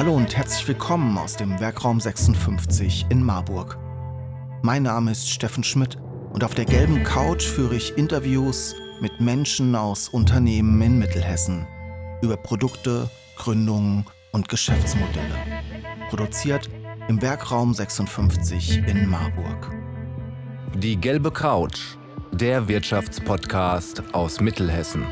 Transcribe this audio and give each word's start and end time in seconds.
Hallo 0.00 0.14
und 0.14 0.34
herzlich 0.34 0.66
willkommen 0.66 1.18
aus 1.18 1.36
dem 1.36 1.60
Werkraum 1.60 2.00
56 2.00 3.04
in 3.10 3.22
Marburg. 3.22 3.76
Mein 4.62 4.84
Name 4.84 5.10
ist 5.10 5.28
Steffen 5.28 5.62
Schmidt 5.62 5.98
und 6.32 6.42
auf 6.42 6.54
der 6.54 6.64
gelben 6.64 7.04
Couch 7.04 7.44
führe 7.44 7.74
ich 7.74 7.98
Interviews 7.98 8.74
mit 9.02 9.20
Menschen 9.20 9.76
aus 9.76 10.08
Unternehmen 10.08 10.80
in 10.80 10.98
Mittelhessen 10.98 11.66
über 12.22 12.38
Produkte, 12.38 13.10
Gründungen 13.36 14.06
und 14.32 14.48
Geschäftsmodelle. 14.48 15.34
Produziert 16.08 16.70
im 17.08 17.20
Werkraum 17.20 17.74
56 17.74 18.78
in 18.86 19.06
Marburg. 19.06 19.70
Die 20.76 20.96
gelbe 20.96 21.30
Couch, 21.30 21.98
der 22.32 22.68
Wirtschaftspodcast 22.68 24.02
aus 24.14 24.40
Mittelhessen. 24.40 25.04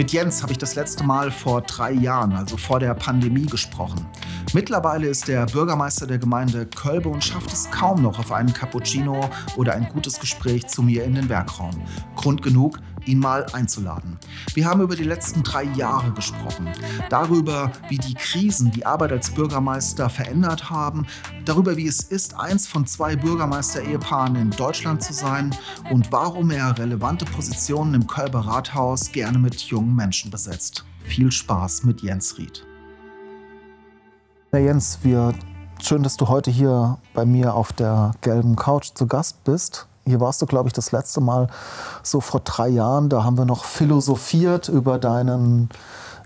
Mit 0.00 0.12
Jens 0.12 0.42
habe 0.42 0.52
ich 0.52 0.56
das 0.56 0.76
letzte 0.76 1.04
Mal 1.04 1.30
vor 1.30 1.60
drei 1.60 1.92
Jahren, 1.92 2.32
also 2.32 2.56
vor 2.56 2.80
der 2.80 2.94
Pandemie, 2.94 3.44
gesprochen. 3.44 4.06
Mittlerweile 4.54 5.06
ist 5.06 5.28
er 5.28 5.44
Bürgermeister 5.44 6.06
der 6.06 6.16
Gemeinde 6.16 6.64
Kölbe 6.64 7.10
und 7.10 7.22
schafft 7.22 7.52
es 7.52 7.70
kaum 7.70 8.00
noch 8.00 8.18
auf 8.18 8.32
einen 8.32 8.50
Cappuccino 8.50 9.28
oder 9.56 9.74
ein 9.74 9.86
gutes 9.92 10.18
Gespräch 10.18 10.66
zu 10.68 10.82
mir 10.82 11.04
in 11.04 11.16
den 11.16 11.28
Werkraum. 11.28 11.82
Grund 12.16 12.40
genug, 12.40 12.78
ihn 13.06 13.18
mal 13.18 13.46
einzuladen. 13.52 14.18
Wir 14.54 14.66
haben 14.66 14.80
über 14.80 14.96
die 14.96 15.04
letzten 15.04 15.42
drei 15.42 15.64
Jahre 15.64 16.12
gesprochen, 16.12 16.68
darüber, 17.08 17.72
wie 17.88 17.98
die 17.98 18.14
Krisen 18.14 18.70
die 18.70 18.86
Arbeit 18.86 19.12
als 19.12 19.30
Bürgermeister 19.30 20.08
verändert 20.08 20.70
haben, 20.70 21.06
darüber, 21.44 21.76
wie 21.76 21.86
es 21.86 22.00
ist, 22.00 22.38
eins 22.38 22.66
von 22.66 22.86
zwei 22.86 23.16
Bürgermeister-Ehepaaren 23.16 24.36
in 24.36 24.50
Deutschland 24.50 25.02
zu 25.02 25.12
sein 25.12 25.54
und 25.90 26.10
warum 26.12 26.50
er 26.50 26.78
relevante 26.78 27.24
Positionen 27.24 27.94
im 27.94 28.06
Kölber 28.06 28.40
Rathaus 28.40 29.12
gerne 29.12 29.38
mit 29.38 29.60
jungen 29.60 29.94
Menschen 29.94 30.30
besetzt. 30.30 30.84
Viel 31.04 31.32
Spaß 31.32 31.84
mit 31.84 32.02
Jens 32.02 32.38
Ried. 32.38 32.64
Ja, 34.52 34.58
Jens, 34.58 34.98
wir, 35.02 35.32
schön, 35.80 36.02
dass 36.02 36.16
du 36.16 36.28
heute 36.28 36.50
hier 36.50 36.98
bei 37.14 37.24
mir 37.24 37.54
auf 37.54 37.72
der 37.72 38.12
gelben 38.20 38.56
Couch 38.56 38.90
zu 38.94 39.06
Gast 39.06 39.44
bist. 39.44 39.86
Hier 40.10 40.20
warst 40.20 40.42
du, 40.42 40.46
glaube 40.46 40.68
ich, 40.68 40.72
das 40.72 40.92
letzte 40.92 41.20
Mal 41.20 41.46
so 42.02 42.20
vor 42.20 42.40
drei 42.40 42.68
Jahren. 42.68 43.08
Da 43.08 43.24
haben 43.24 43.38
wir 43.38 43.46
noch 43.46 43.64
philosophiert 43.64 44.68
über 44.68 44.98
deinen 44.98 45.70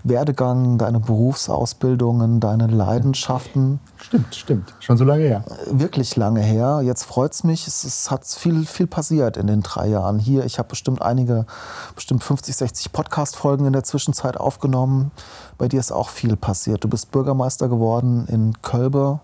Werdegang, 0.07 0.77
deine 0.77 0.99
Berufsausbildungen, 0.99 2.39
deine 2.39 2.67
Leidenschaften. 2.67 3.79
Stimmt, 3.97 4.35
stimmt. 4.35 4.73
Schon 4.79 4.97
so 4.97 5.03
lange 5.03 5.23
her. 5.23 5.43
Wirklich 5.71 6.15
lange 6.15 6.41
her. 6.41 6.81
Jetzt 6.83 7.05
freut 7.05 7.33
es 7.33 7.43
mich. 7.43 7.65
Es 7.65 8.11
hat 8.11 8.23
viel, 8.25 8.65
viel 8.65 8.85
passiert 8.85 9.35
in 9.35 9.47
den 9.47 9.61
drei 9.61 9.87
Jahren 9.87 10.19
hier. 10.19 10.45
Ich 10.45 10.59
habe 10.59 10.69
bestimmt 10.69 11.01
einige, 11.01 11.47
bestimmt 11.95 12.23
50, 12.23 12.55
60 12.55 12.91
Podcast-Folgen 12.91 13.65
in 13.65 13.73
der 13.73 13.83
Zwischenzeit 13.83 14.37
aufgenommen. 14.37 15.11
Bei 15.57 15.67
dir 15.67 15.79
ist 15.79 15.91
auch 15.91 16.09
viel 16.09 16.35
passiert. 16.35 16.83
Du 16.83 16.87
bist 16.87 17.11
Bürgermeister 17.11 17.67
geworden 17.67 18.27
in 18.27 18.61
Kölbe. 18.61 19.21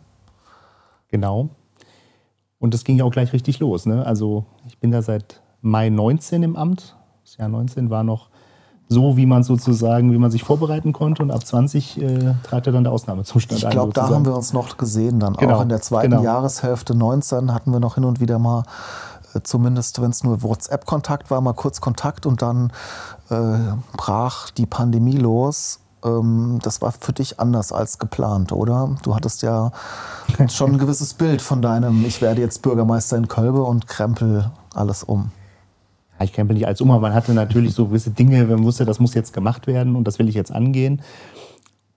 Genau. 1.10 1.50
Und 2.62 2.76
das 2.76 2.84
ging 2.84 2.96
ja 2.98 3.06
auch 3.06 3.12
gleich 3.12 3.34
richtig 3.34 3.60
los. 3.60 3.88
Ne? 3.88 4.06
Also 4.06 4.46
ich 4.68 4.78
bin 4.78 4.92
da 4.92 5.02
seit 5.02 5.42
Mai 5.62 5.90
19 5.90 6.44
im 6.44 6.56
Amt. 6.56 6.96
Das 7.26 7.38
Jahr 7.38 7.50
19 7.50 7.90
war 7.90 8.04
noch 8.04 8.30
so, 8.88 9.18
wie 9.18 9.26
man 9.26 9.42
sozusagen, 9.42 10.12
wie 10.12 10.18
man 10.20 10.30
sich 10.30 10.44
vorbereiten 10.44 10.94
konnte. 10.94 11.24
Und 11.24 11.32
ab 11.32 11.44
20 11.44 12.00
äh, 12.00 12.36
trat 12.44 12.68
ja 12.68 12.72
dann 12.72 12.84
der 12.84 12.94
Ausnahmezustand 12.94 13.58
ich 13.58 13.66
ein. 13.66 13.72
Ich 13.72 13.74
glaube, 13.74 13.94
da 13.94 14.10
haben 14.10 14.26
wir 14.26 14.36
uns 14.36 14.54
noch 14.54 14.78
gesehen 14.78 15.20
dann. 15.20 15.34
Genau, 15.34 15.56
auch 15.56 15.62
in 15.64 15.70
der 15.70 15.82
zweiten 15.82 16.12
genau. 16.12 16.24
Jahreshälfte 16.24 16.94
19 16.94 17.52
hatten 17.52 17.72
wir 17.72 17.80
noch 17.80 17.96
hin 17.96 18.06
und 18.06 18.20
wieder 18.20 18.38
mal, 18.38 18.64
äh, 19.34 19.40
zumindest 19.42 20.00
wenn 20.00 20.12
es 20.12 20.24
nur 20.24 20.44
WhatsApp-Kontakt 20.44 21.32
war, 21.32 21.42
mal 21.42 21.54
kurz 21.54 21.82
Kontakt 21.82 22.28
und 22.28 22.44
dann 22.44 22.72
äh, 23.32 23.58
brach 23.98 24.52
die 24.52 24.68
Pandemie 24.68 25.18
los 25.18 25.80
das 26.04 26.82
war 26.82 26.92
für 26.92 27.14
dich 27.14 27.40
anders 27.40 27.72
als 27.72 28.00
geplant, 28.00 28.52
oder? 28.52 28.96
Du 29.04 29.14
hattest 29.14 29.44
ja 29.44 29.72
schon 30.50 30.74
ein 30.74 30.78
gewisses 30.80 31.14
Bild 31.14 31.42
von 31.42 31.62
deinem, 31.62 32.04
ich 32.06 32.22
werde 32.22 32.42
jetzt 32.42 32.64
Bürgermeister 32.64 33.18
in 33.18 33.28
Kölbe 33.28 33.64
und 33.64 33.88
krempel 33.88 34.52
alles 34.74 35.04
um. 35.04 35.32
Ja, 36.18 36.26
ich 36.26 36.34
krempel 36.34 36.56
nicht 36.56 36.66
alles 36.66 36.82
um, 36.82 36.90
aber 36.90 37.02
man 37.02 37.14
hatte 37.14 37.34
natürlich 37.34 37.76
so 37.76 37.88
gewisse 37.88 38.10
Dinge, 38.10 38.44
man 38.46 38.64
wusste, 38.64 38.86
das 38.86 39.00
muss 39.00 39.14
jetzt 39.14 39.32
gemacht 39.34 39.68
werden 39.68 39.96
und 39.96 40.08
das 40.08 40.18
will 40.18 40.28
ich 40.28 40.36
jetzt 40.36 40.52
angehen. 40.52 41.02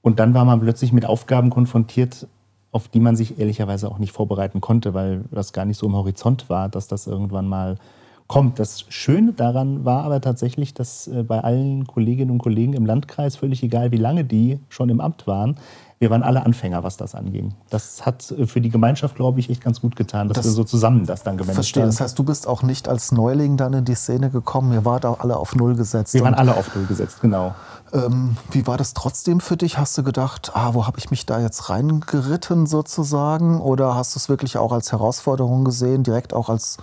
Und 0.03 0.19
dann 0.19 0.35
war 0.35 0.45
man 0.45 0.61
plötzlich 0.61 0.93
mit 0.93 1.07
Aufgaben 1.07 1.49
konfrontiert, 1.49 2.27
auf 2.73 2.89
die 2.89 3.01
man 3.01 3.17
sich 3.17 3.39
ehrlicherweise 3.39 3.91
auch 3.91 3.99
nicht 3.99 4.13
vorbereiten 4.13 4.61
konnte, 4.61 4.93
weil 4.93 5.25
das 5.31 5.55
gar 5.55 5.65
nicht 5.65 5.79
so 5.79 5.87
im 5.87 5.95
Horizont 5.95 6.51
war, 6.51 6.69
dass 6.69 6.89
das 6.89 7.07
irgendwann 7.07 7.49
mal 7.49 7.79
kommt. 8.27 8.59
Das 8.59 8.85
Schöne 8.89 9.33
daran 9.33 9.85
war 9.85 10.05
aber 10.05 10.21
tatsächlich, 10.21 10.75
dass 10.75 11.09
äh, 11.09 11.23
bei 11.23 11.41
allen 11.41 11.87
Kolleginnen 11.87 12.31
und 12.31 12.39
Kollegen 12.39 12.73
im 12.73 12.87
Landkreis, 12.87 13.37
völlig 13.37 13.63
egal 13.63 13.91
wie 13.91 13.97
lange 13.97 14.25
die 14.25 14.59
schon 14.69 14.89
im 14.89 15.01
Amt 15.01 15.27
waren, 15.27 15.57
wir 16.01 16.11
waren 16.11 16.23
alle 16.23 16.45
Anfänger, 16.45 16.83
was 16.83 16.97
das 16.97 17.15
anging. 17.15 17.55
Das 17.71 18.05
hat 18.05 18.31
äh, 18.33 18.47
für 18.47 18.61
die 18.61 18.71
Gemeinschaft, 18.71 19.17
glaube 19.17 19.41
ich, 19.41 19.49
echt 19.51 19.63
ganz 19.63 19.81
gut 19.81 19.97
getan, 19.97 20.29
dass 20.29 20.37
das 20.37 20.47
wir 20.47 20.53
so 20.53 20.65
zusammen 20.65 21.07
das 21.07 21.23
dann 21.23 21.37
gemanagt 21.37 21.55
verstehe. 21.55 21.83
haben. 21.83 21.91
Das 21.91 22.01
heißt, 22.01 22.19
du 22.19 22.25
bist 22.25 22.47
auch 22.47 22.63
nicht 22.63 22.89
als 22.89 23.13
Neuling 23.13 23.57
dann 23.57 23.73
in 23.73 23.85
die 23.85 23.95
Szene 23.95 24.31
gekommen. 24.31 24.73
Ihr 24.73 24.85
wart 24.85 25.07
auch 25.07 25.21
alle 25.21 25.37
auf 25.37 25.55
Null 25.55 25.77
gesetzt. 25.77 26.15
Wir 26.15 26.23
waren 26.23 26.35
alle 26.35 26.57
auf 26.57 26.75
Null 26.75 26.87
gesetzt, 26.87 27.21
genau. 27.21 27.55
Ähm, 27.93 28.37
wie 28.51 28.67
war 28.67 28.77
das 28.77 28.93
trotzdem 28.95 29.41
für 29.41 29.57
dich? 29.57 29.79
Hast 29.79 29.97
du 29.97 30.03
gedacht, 30.03 30.53
ah, 30.55 30.75
wo 30.75 30.87
habe 30.87 30.99
ich 30.99 31.11
mich 31.11 31.27
da 31.27 31.41
jetzt 31.41 31.71
reingeritten 31.71 32.67
sozusagen? 32.67 33.61
Oder 33.61 33.95
hast 33.95 34.15
du 34.15 34.19
es 34.19 34.29
wirklich 34.29 34.59
auch 34.59 34.73
als 34.73 34.93
Herausforderung 34.93 35.65
gesehen, 35.65 36.03
direkt 36.03 36.35
auch 36.35 36.49
als 36.49 36.79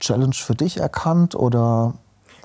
Challenge 0.00 0.34
für 0.34 0.54
dich 0.54 0.78
erkannt 0.78 1.34
oder 1.34 1.94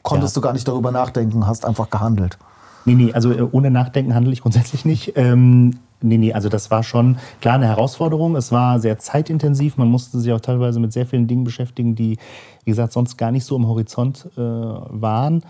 konntest 0.01 0.35
ja. 0.35 0.41
du 0.41 0.43
gar 0.45 0.53
nicht 0.53 0.67
darüber 0.67 0.91
nachdenken, 0.91 1.47
hast 1.47 1.65
einfach 1.65 1.89
gehandelt? 1.89 2.37
Nee, 2.85 2.95
nee, 2.95 3.13
also 3.13 3.31
äh, 3.31 3.47
ohne 3.51 3.71
Nachdenken 3.71 4.13
handle 4.13 4.33
ich 4.33 4.41
grundsätzlich 4.41 4.85
nicht. 4.85 5.13
Ähm, 5.15 5.79
nee, 6.01 6.17
nee, 6.17 6.33
also 6.33 6.49
das 6.49 6.69
war 6.69 6.83
schon 6.83 7.17
klar 7.41 7.55
eine 7.55 7.67
Herausforderung. 7.67 8.35
Es 8.35 8.51
war 8.51 8.79
sehr 8.79 8.97
zeitintensiv. 8.99 9.77
Man 9.77 9.87
musste 9.87 10.19
sich 10.19 10.31
auch 10.33 10.41
teilweise 10.41 10.79
mit 10.79 10.93
sehr 10.93 11.05
vielen 11.05 11.27
Dingen 11.27 11.43
beschäftigen, 11.43 11.95
die, 11.95 12.17
wie 12.65 12.71
gesagt, 12.71 12.93
sonst 12.93 13.17
gar 13.17 13.31
nicht 13.31 13.45
so 13.45 13.55
im 13.55 13.67
Horizont 13.67 14.29
äh, 14.35 14.41
waren. 14.41 15.43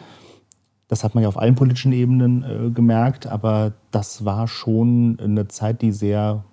Das 0.88 1.04
hat 1.04 1.16
man 1.16 1.24
ja 1.24 1.28
auf 1.28 1.40
allen 1.40 1.56
politischen 1.56 1.92
Ebenen 1.92 2.44
äh, 2.44 2.70
gemerkt, 2.70 3.26
aber 3.26 3.74
das 3.90 4.26
war 4.26 4.48
schon 4.48 5.18
eine 5.20 5.48
Zeit, 5.48 5.82
die 5.82 5.92
sehr, 5.92 6.44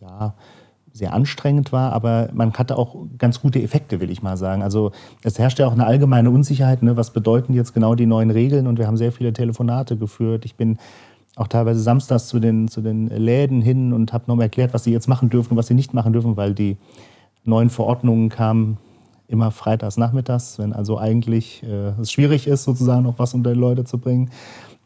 ja, 0.00 0.34
sehr 0.94 1.12
anstrengend 1.12 1.72
war, 1.72 1.92
aber 1.92 2.28
man 2.32 2.52
hatte 2.52 2.78
auch 2.78 2.94
ganz 3.18 3.40
gute 3.40 3.60
Effekte, 3.60 4.00
will 4.00 4.10
ich 4.10 4.22
mal 4.22 4.36
sagen. 4.36 4.62
Also 4.62 4.92
es 5.24 5.40
herrschte 5.40 5.66
auch 5.66 5.72
eine 5.72 5.86
allgemeine 5.86 6.30
Unsicherheit, 6.30 6.84
ne? 6.84 6.96
was 6.96 7.10
bedeuten 7.10 7.52
jetzt 7.52 7.74
genau 7.74 7.96
die 7.96 8.06
neuen 8.06 8.30
Regeln 8.30 8.68
und 8.68 8.78
wir 8.78 8.86
haben 8.86 8.96
sehr 8.96 9.10
viele 9.10 9.32
Telefonate 9.32 9.96
geführt. 9.96 10.44
Ich 10.44 10.54
bin 10.54 10.78
auch 11.34 11.48
teilweise 11.48 11.80
samstags 11.80 12.28
zu 12.28 12.38
den, 12.38 12.68
zu 12.68 12.80
den 12.80 13.08
Läden 13.08 13.60
hin 13.60 13.92
und 13.92 14.12
habe 14.12 14.26
nochmal 14.28 14.44
erklärt, 14.44 14.72
was 14.72 14.84
sie 14.84 14.92
jetzt 14.92 15.08
machen 15.08 15.30
dürfen 15.30 15.54
und 15.54 15.56
was 15.56 15.66
sie 15.66 15.74
nicht 15.74 15.94
machen 15.94 16.12
dürfen, 16.12 16.36
weil 16.36 16.54
die 16.54 16.76
neuen 17.42 17.70
Verordnungen 17.70 18.28
kamen 18.28 18.78
immer 19.26 19.50
freitags 19.50 19.96
nachmittags, 19.96 20.60
wenn 20.60 20.72
also 20.72 20.96
eigentlich 20.98 21.64
äh, 21.64 22.00
es 22.00 22.12
schwierig 22.12 22.46
ist, 22.46 22.62
sozusagen 22.62 23.02
noch 23.02 23.18
was 23.18 23.34
unter 23.34 23.52
die 23.52 23.58
Leute 23.58 23.82
zu 23.82 23.98
bringen. 23.98 24.30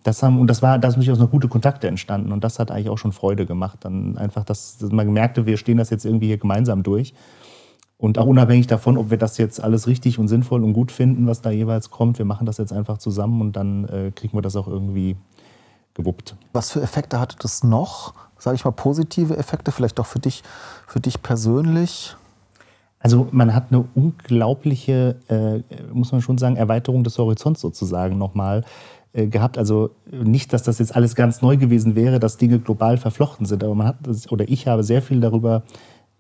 Das 0.05 0.23
haben, 0.23 0.39
und 0.41 0.47
das 0.49 0.63
war, 0.63 0.79
da 0.79 0.91
sind 0.91 1.01
durchaus 1.01 1.19
noch 1.19 1.31
gute 1.31 1.49
Kontakte 1.49 1.89
entstanden. 1.89 2.33
Und 2.33 2.45
das 2.45 2.59
hat 2.59 2.71
eigentlich 2.71 2.89
auch 2.89 2.99
schon 2.99 3.13
Freude 3.13 3.47
gemacht. 3.47 3.79
Dann 3.81 4.17
einfach, 4.17 4.45
dass, 4.45 4.79
dass 4.79 4.91
man 4.91 5.07
gemerkte, 5.07 5.47
wir 5.47 5.57
stehen 5.57 5.77
das 5.77 5.91
jetzt 5.91 6.05
irgendwie 6.05 6.27
hier 6.27 6.39
gemeinsam 6.39 6.83
durch. 6.83 7.15
Und 7.99 8.17
auch 8.17 8.27
unabhängig 8.27 8.69
davon, 8.69 8.97
ob 8.97 9.11
wir 9.11 9.19
das 9.19 9.39
jetzt 9.39 9.63
alles 9.63 9.89
richtig 9.89 10.21
und 10.21 10.29
sinnvoll 10.29 10.63
und 10.63 10.73
gut 10.73 10.93
finden, 10.93 11.27
was 11.27 11.43
da 11.43 11.51
jeweils 11.51 11.91
kommt, 11.91 12.19
wir 12.19 12.25
machen 12.25 12.47
das 12.47 12.57
jetzt 12.59 12.73
einfach 12.73 12.99
zusammen 12.99 13.41
und 13.41 13.57
dann 13.57 13.89
äh, 13.89 14.13
kriegen 14.15 14.37
wir 14.37 14.43
das 14.43 14.55
auch 14.55 14.69
irgendwie 14.69 15.17
gewuppt. 15.95 16.37
Was 16.53 16.71
für 16.71 16.81
Effekte 16.81 17.19
hatte 17.19 17.37
das 17.41 17.65
noch? 17.65 18.15
Sage 18.39 18.55
ich 18.55 18.65
mal 18.65 18.71
positive 18.71 19.37
Effekte, 19.37 19.73
vielleicht 19.73 19.99
auch 19.99 20.07
für 20.07 20.21
dich, 20.21 20.45
für 20.87 21.01
dich 21.01 21.23
persönlich? 21.23 22.15
Also 23.01 23.29
man 23.33 23.53
hat 23.53 23.67
eine 23.71 23.85
unglaubliche, 23.97 25.17
äh, 25.29 25.63
muss 25.93 26.13
man 26.13 26.21
schon 26.21 26.39
sagen, 26.39 26.55
Erweiterung 26.55 27.03
des 27.03 27.19
Horizonts 27.19 27.61
sozusagen 27.61 28.17
nochmal. 28.17 28.65
Äh, 29.15 29.27
gehabt. 29.27 29.57
Also 29.57 29.91
nicht, 30.11 30.53
dass 30.53 30.63
das 30.65 30.79
jetzt 30.81 30.95
alles 30.95 31.15
ganz 31.15 31.41
neu 31.41 31.57
gewesen 31.57 31.97
wäre, 31.97 32.21
dass 32.21 32.37
Dinge 32.37 32.59
global 32.59 32.99
verflochten 32.99 33.47
sind, 33.47 33.65
aber 33.65 33.75
man 33.75 33.87
hat 33.87 33.97
oder 34.31 34.47
ich 34.47 34.69
habe 34.69 34.83
sehr 34.83 35.01
viel 35.01 35.21
darüber 35.21 35.63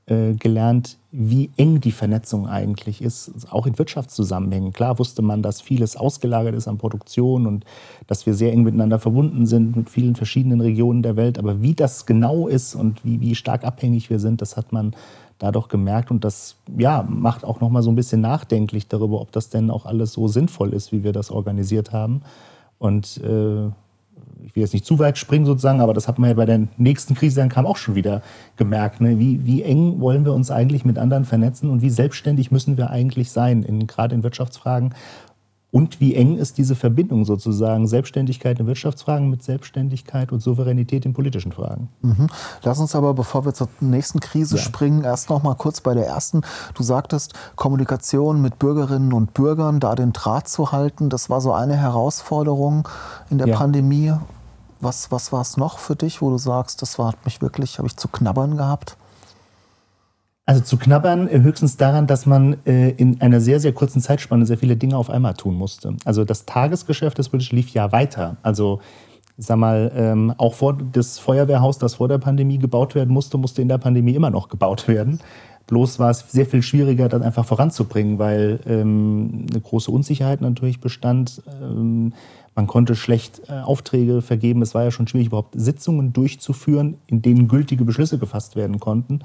äh, 0.07 0.33
gelernt, 0.33 0.97
wie 1.13 1.51
eng 1.59 1.83
die 1.83 1.93
Vernetzung 1.93 2.49
eigentlich 2.49 3.03
ist, 3.03 3.31
auch 3.51 3.67
in 3.67 3.79
Wirtschaftszusammenhängen. 3.79 4.73
Klar 4.73 4.99
wusste 4.99 5.21
man, 5.21 5.43
dass 5.43 5.61
vieles 5.61 5.99
ausgelagert 5.99 6.55
ist 6.55 6.67
an 6.67 6.79
Produktion 6.79 7.47
und 7.47 7.67
dass 8.07 8.25
wir 8.25 8.33
sehr 8.33 8.53
eng 8.53 8.63
miteinander 8.63 8.99
verbunden 8.99 9.45
sind 9.45 9.77
mit 9.77 9.91
vielen 9.91 10.17
verschiedenen 10.17 10.63
Regionen 10.63 11.03
der 11.03 11.17
Welt, 11.17 11.39
aber 11.39 11.61
wie 11.61 11.75
das 11.75 12.07
genau 12.07 12.49
ist 12.49 12.75
und 12.75 13.05
wie, 13.05 13.21
wie 13.21 13.35
stark 13.35 13.65
abhängig 13.65 14.09
wir 14.09 14.19
sind, 14.19 14.41
das 14.41 14.57
hat 14.57 14.73
man 14.73 14.97
dadurch 15.39 15.69
gemerkt 15.69 16.11
und 16.11 16.25
das 16.25 16.57
ja, 16.79 17.07
macht 17.07 17.45
auch 17.45 17.61
noch 17.61 17.69
mal 17.69 17.83
so 17.83 17.91
ein 17.91 17.97
bisschen 17.97 18.23
nachdenklich 18.23 18.89
darüber, 18.89 19.21
ob 19.21 19.31
das 19.31 19.51
denn 19.51 19.71
auch 19.71 19.85
alles 19.85 20.15
so 20.15 20.27
sinnvoll 20.27 20.73
ist, 20.73 20.91
wie 20.91 21.05
wir 21.05 21.13
das 21.13 21.31
organisiert 21.31 21.93
haben. 21.93 22.23
Und 22.79 23.19
äh, 23.19 23.67
ich 24.45 24.55
will 24.55 24.63
jetzt 24.63 24.73
nicht 24.73 24.87
zu 24.87 24.99
weit 24.99 25.19
springen 25.19 25.47
sozusagen, 25.47 25.81
aber 25.81 25.95
das 25.95 26.09
hat 26.09 26.19
man 26.19 26.31
ja 26.31 26.35
bei 26.35 26.47
der 26.47 26.69
nächsten 26.77 27.15
Krise 27.15 27.41
dann 27.41 27.49
kam 27.49 27.67
auch 27.67 27.77
schon 27.77 27.95
wieder 27.95 28.23
gemerkt. 28.57 29.01
Ne? 29.01 29.19
Wie, 29.19 29.45
wie 29.45 29.63
eng 29.63 30.01
wollen 30.01 30.25
wir 30.25 30.33
uns 30.33 30.51
eigentlich 30.51 30.85
mit 30.85 30.99
anderen 30.99 31.25
vernetzen 31.25 31.71
und 31.71 31.83
wie 31.83 31.91
selbstständig 31.91 32.51
müssen 32.51 32.77
wir 32.77 32.91
eigentlich 32.91 33.31
sein, 33.31 33.63
in, 33.63 33.87
gerade 33.87 34.15
in 34.15 34.23
Wirtschaftsfragen. 34.23 34.95
Und 35.71 36.01
wie 36.01 36.15
eng 36.15 36.39
ist 36.39 36.57
diese 36.57 36.75
Verbindung 36.75 37.27
sozusagen, 37.27 37.87
Selbstständigkeit 37.87 38.59
in 38.59 38.67
Wirtschaftsfragen 38.67 39.29
mit 39.29 39.43
Selbstständigkeit 39.43 40.33
und 40.33 40.41
Souveränität 40.41 41.05
in 41.05 41.13
politischen 41.13 41.53
Fragen? 41.53 41.91
Mhm. 42.01 42.29
Lass 42.63 42.79
uns 42.79 42.95
aber, 42.95 43.13
bevor 43.13 43.45
wir 43.45 43.53
zur 43.53 43.69
nächsten 43.81 44.21
Krise 44.21 44.57
ja. 44.57 44.63
springen, 44.63 45.05
erst 45.05 45.29
noch 45.29 45.43
mal 45.43 45.55
kurz 45.55 45.83
bei 45.83 45.93
der 45.93 46.07
ersten. 46.07 46.41
Du 46.75 46.83
sagtest, 46.83 47.35
Kommunikation 47.57 48.41
mit 48.41 48.59
Bürgerinnen 48.59 49.13
und 49.13 49.35
Bürgern, 49.35 49.79
da 49.79 49.95
den 49.95 50.15
Draht 50.15 50.49
zu 50.49 50.73
halten, 50.73 51.11
das 51.11 51.29
war 51.29 51.43
so 51.43 51.53
eine 51.53 51.77
Herausforderung 51.77 52.89
in 53.29 53.37
der 53.37 53.49
ja. 53.49 53.57
Pandemie. 53.57 54.15
Was, 54.81 55.11
was 55.11 55.33
war 55.33 55.43
es 55.43 55.57
noch 55.57 55.79
für 55.79 55.97
dich, 55.97 56.23
wo 56.23 56.31
du 56.31 56.39
sagst, 56.39 56.81
das 56.83 56.99
war, 56.99 57.09
hat 57.09 57.25
mich 57.25 57.43
wirklich, 57.43 57.79
habe 57.79 57.89
ich 57.89 57.97
zu 57.97 58.09
knabbern 58.09 58.57
gehabt? 58.57 58.97
Also 60.49 60.63
zu 60.63 60.79
knabbern 60.79 61.29
äh, 61.29 61.43
höchstens 61.43 61.77
daran, 61.77 62.07
dass 62.07 62.25
man 62.25 62.57
äh, 62.65 62.89
in 62.93 63.21
einer 63.21 63.39
sehr, 63.39 63.61
sehr 63.61 63.75
kurzen 63.75 64.01
Zeitspanne 64.01 64.47
sehr 64.47 64.57
viele 64.57 64.79
Dinge 64.79 64.97
auf 64.97 65.11
einmal 65.11 65.35
tun 65.35 65.55
musste. 65.55 65.95
Also 66.07 66.25
das 66.25 66.47
Tagesgeschäft 66.47 67.19
des 67.19 67.29
British 67.29 67.53
lief 67.53 67.69
ja 67.75 67.93
weiter. 67.93 68.39
Also 68.43 68.81
sag 69.37 69.59
mal, 69.59 69.93
ähm, 69.95 70.33
auch 70.39 70.55
vor 70.55 70.79
das 70.91 71.19
Feuerwehrhaus, 71.19 71.77
das 71.77 71.97
vor 71.97 72.09
der 72.09 72.17
Pandemie 72.17 72.57
gebaut 72.57 72.95
werden 72.95 73.13
musste, 73.13 73.37
musste 73.37 73.61
in 73.61 73.69
der 73.69 73.77
Pandemie 73.77 74.15
immer 74.15 74.31
noch 74.31 74.49
gebaut 74.49 74.89
werden. 74.89 75.21
Bloß 75.67 75.99
war 75.99 76.09
es 76.09 76.21
sehr 76.33 76.47
viel 76.47 76.63
schwieriger, 76.63 77.11
das 77.11 77.21
einfach 77.21 77.45
voranzubringen, 77.45 78.19
weil 78.19 78.61
ähm, 78.67 79.45
eine 79.51 79.61
große 79.61 79.91
Unsicherheit 79.91 80.41
natürlich 80.41 80.81
bestand. 80.81 81.43
Ähm, 81.61 82.15
man 82.55 82.67
konnte 82.67 82.95
schlecht 82.95 83.43
äh, 83.51 83.53
Aufträge 83.53 84.23
vergeben. 84.23 84.63
Es 84.63 84.75
war 84.75 84.83
ja 84.85 84.91
schon 84.93 85.07
schwierig, 85.09 85.27
überhaupt 85.27 85.55
Sitzungen 85.61 86.15
durchzuführen, 86.15 86.97
in 87.07 87.21
denen 87.21 87.49
gültige 87.49 87.85
Beschlüsse 87.85 88.17
gefasst 88.17 88.57
werden 88.57 88.81
konnten. 88.81 89.21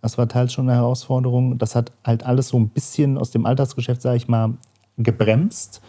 Das 0.00 0.18
war 0.18 0.28
teils 0.28 0.52
schon 0.52 0.68
eine 0.68 0.78
Herausforderung. 0.78 1.58
Das 1.58 1.74
hat 1.74 1.92
halt 2.04 2.24
alles 2.24 2.48
so 2.48 2.58
ein 2.58 2.68
bisschen 2.68 3.18
aus 3.18 3.30
dem 3.30 3.46
Alltagsgeschäft, 3.46 4.00
sage 4.00 4.16
ich 4.16 4.28
mal, 4.28 4.54
gebremst. 4.96 5.80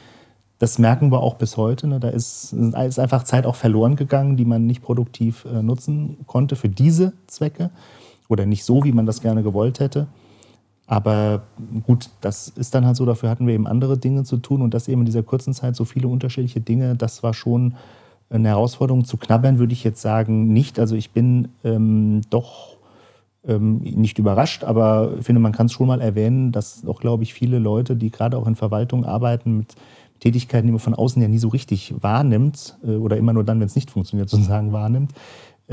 Das 0.57 0.77
merken 0.77 1.11
wir 1.11 1.21
auch 1.21 1.35
bis 1.35 1.57
heute. 1.57 1.87
Ne? 1.87 1.99
Da 1.99 2.09
ist, 2.09 2.53
ist, 2.53 2.99
einfach 2.99 3.23
Zeit 3.23 3.45
auch 3.45 3.55
verloren 3.55 3.95
gegangen, 3.95 4.35
die 4.35 4.45
man 4.45 4.65
nicht 4.65 4.81
produktiv 4.81 5.45
äh, 5.45 5.61
nutzen 5.61 6.17
konnte 6.27 6.55
für 6.55 6.69
diese 6.69 7.13
Zwecke 7.27 7.69
oder 8.27 8.45
nicht 8.45 8.63
so, 8.63 8.83
wie 8.83 8.91
man 8.91 9.05
das 9.05 9.21
gerne 9.21 9.43
gewollt 9.43 9.79
hätte. 9.79 10.07
Aber 10.85 11.43
gut, 11.85 12.09
das 12.19 12.47
ist 12.49 12.73
dann 12.73 12.85
halt 12.85 12.97
so, 12.97 13.05
dafür 13.05 13.29
hatten 13.29 13.45
wir 13.45 13.53
eben 13.53 13.67
andere 13.67 13.97
Dinge 13.97 14.23
zu 14.23 14.37
tun 14.37 14.63
und 14.63 14.73
das 14.73 14.87
eben 14.87 15.01
in 15.01 15.05
dieser 15.05 15.21
kurzen 15.21 15.53
Zeit 15.53 15.75
so 15.75 15.85
viele 15.85 16.07
unterschiedliche 16.07 16.61
Dinge, 16.61 16.95
das 16.95 17.21
war 17.21 17.35
schon 17.35 17.75
eine 18.31 18.49
Herausforderung. 18.49 19.05
Zu 19.05 19.17
knabbern 19.17 19.59
würde 19.59 19.73
ich 19.73 19.83
jetzt 19.83 20.01
sagen, 20.01 20.47
nicht. 20.47 20.79
Also 20.79 20.95
ich 20.95 21.11
bin 21.11 21.49
ähm, 21.63 22.21
doch 22.31 22.78
ähm, 23.47 23.77
nicht 23.79 24.19
überrascht, 24.19 24.63
aber 24.63 25.13
ich 25.19 25.25
finde, 25.25 25.41
man 25.41 25.51
kann 25.51 25.67
es 25.67 25.73
schon 25.73 25.87
mal 25.87 26.01
erwähnen, 26.01 26.51
dass 26.51 26.85
auch, 26.85 26.99
glaube 26.99 27.23
ich, 27.23 27.33
viele 27.33 27.59
Leute, 27.59 27.95
die 27.95 28.11
gerade 28.11 28.37
auch 28.37 28.47
in 28.47 28.55
Verwaltung 28.55 29.05
arbeiten, 29.05 29.57
mit 29.57 29.75
Tätigkeiten, 30.19 30.67
die 30.67 30.71
man 30.71 30.79
von 30.79 30.95
außen 30.95 31.21
ja 31.21 31.27
nie 31.27 31.37
so 31.37 31.47
richtig 31.47 31.93
wahrnimmt 32.01 32.77
äh, 32.83 32.95
oder 32.95 33.17
immer 33.17 33.33
nur 33.33 33.43
dann, 33.43 33.59
wenn 33.59 33.67
es 33.67 33.75
nicht 33.75 33.91
funktioniert, 33.91 34.29
sozusagen 34.29 34.73
wahrnimmt, 34.73 35.13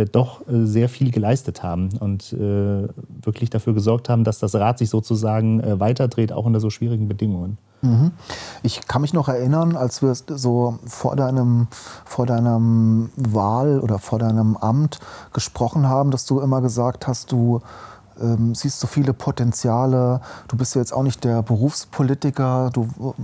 doch 0.04 0.46
äh, 0.46 0.66
sehr 0.66 0.88
viel 0.88 1.10
geleistet 1.10 1.62
haben 1.62 1.88
und 1.98 2.32
äh, 2.32 2.88
wirklich 3.22 3.50
dafür 3.50 3.72
gesorgt 3.72 4.08
haben, 4.08 4.24
dass 4.24 4.38
das 4.38 4.54
Rad 4.54 4.78
sich 4.78 4.90
sozusagen 4.90 5.60
äh, 5.60 5.80
weiterdreht, 5.80 6.32
auch 6.32 6.44
unter 6.44 6.60
so 6.60 6.68
schwierigen 6.68 7.08
Bedingungen. 7.08 7.56
Mhm. 7.82 8.12
Ich 8.62 8.86
kann 8.86 9.02
mich 9.02 9.12
noch 9.12 9.28
erinnern, 9.28 9.76
als 9.76 10.02
wir 10.02 10.14
so 10.14 10.78
vor 10.86 11.16
deinem, 11.16 11.68
vor 12.04 12.26
deinem 12.26 13.10
Wahl 13.16 13.80
oder 13.80 13.98
vor 13.98 14.18
deinem 14.18 14.56
Amt 14.56 14.98
gesprochen 15.32 15.88
haben, 15.88 16.10
dass 16.10 16.26
du 16.26 16.40
immer 16.40 16.60
gesagt 16.60 17.06
hast, 17.06 17.32
du 17.32 17.60
ähm, 18.20 18.54
siehst 18.54 18.80
so 18.80 18.86
viele 18.86 19.12
Potenziale. 19.12 20.20
Du 20.48 20.56
bist 20.56 20.74
ja 20.74 20.80
jetzt 20.80 20.92
auch 20.92 21.02
nicht 21.02 21.24
der 21.24 21.42
Berufspolitiker. 21.42 22.70
Du 22.72 22.88
äh, 23.00 23.22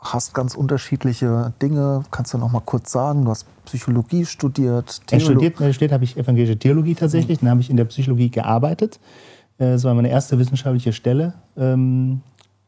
hast 0.00 0.34
ganz 0.34 0.54
unterschiedliche 0.54 1.52
Dinge. 1.60 2.02
Kannst 2.10 2.34
du 2.34 2.38
noch 2.38 2.52
mal 2.52 2.60
kurz 2.60 2.92
sagen? 2.92 3.24
Du 3.24 3.30
hast 3.30 3.46
Psychologie 3.64 4.24
studiert. 4.24 5.00
Theolo 5.06 5.24
studiert, 5.24 5.56
studiert 5.56 5.92
habe 5.92 6.04
ich 6.04 6.16
evangelische 6.16 6.58
Theologie 6.58 6.94
tatsächlich. 6.94 7.40
Mhm. 7.40 7.46
Dann 7.46 7.50
habe 7.50 7.60
ich 7.60 7.70
in 7.70 7.76
der 7.76 7.84
Psychologie 7.84 8.30
gearbeitet. 8.30 9.00
Äh, 9.58 9.72
das 9.72 9.84
war 9.84 9.94
meine 9.94 10.08
erste 10.08 10.38
wissenschaftliche 10.38 10.92
Stelle. 10.92 11.34
Ähm, 11.56 12.20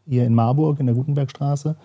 hier 0.06 0.27
in 0.27 0.35
Marburg 0.35 0.81
in 0.81 0.87
der 0.87 0.94
Gutenbergstraße. 0.94 1.77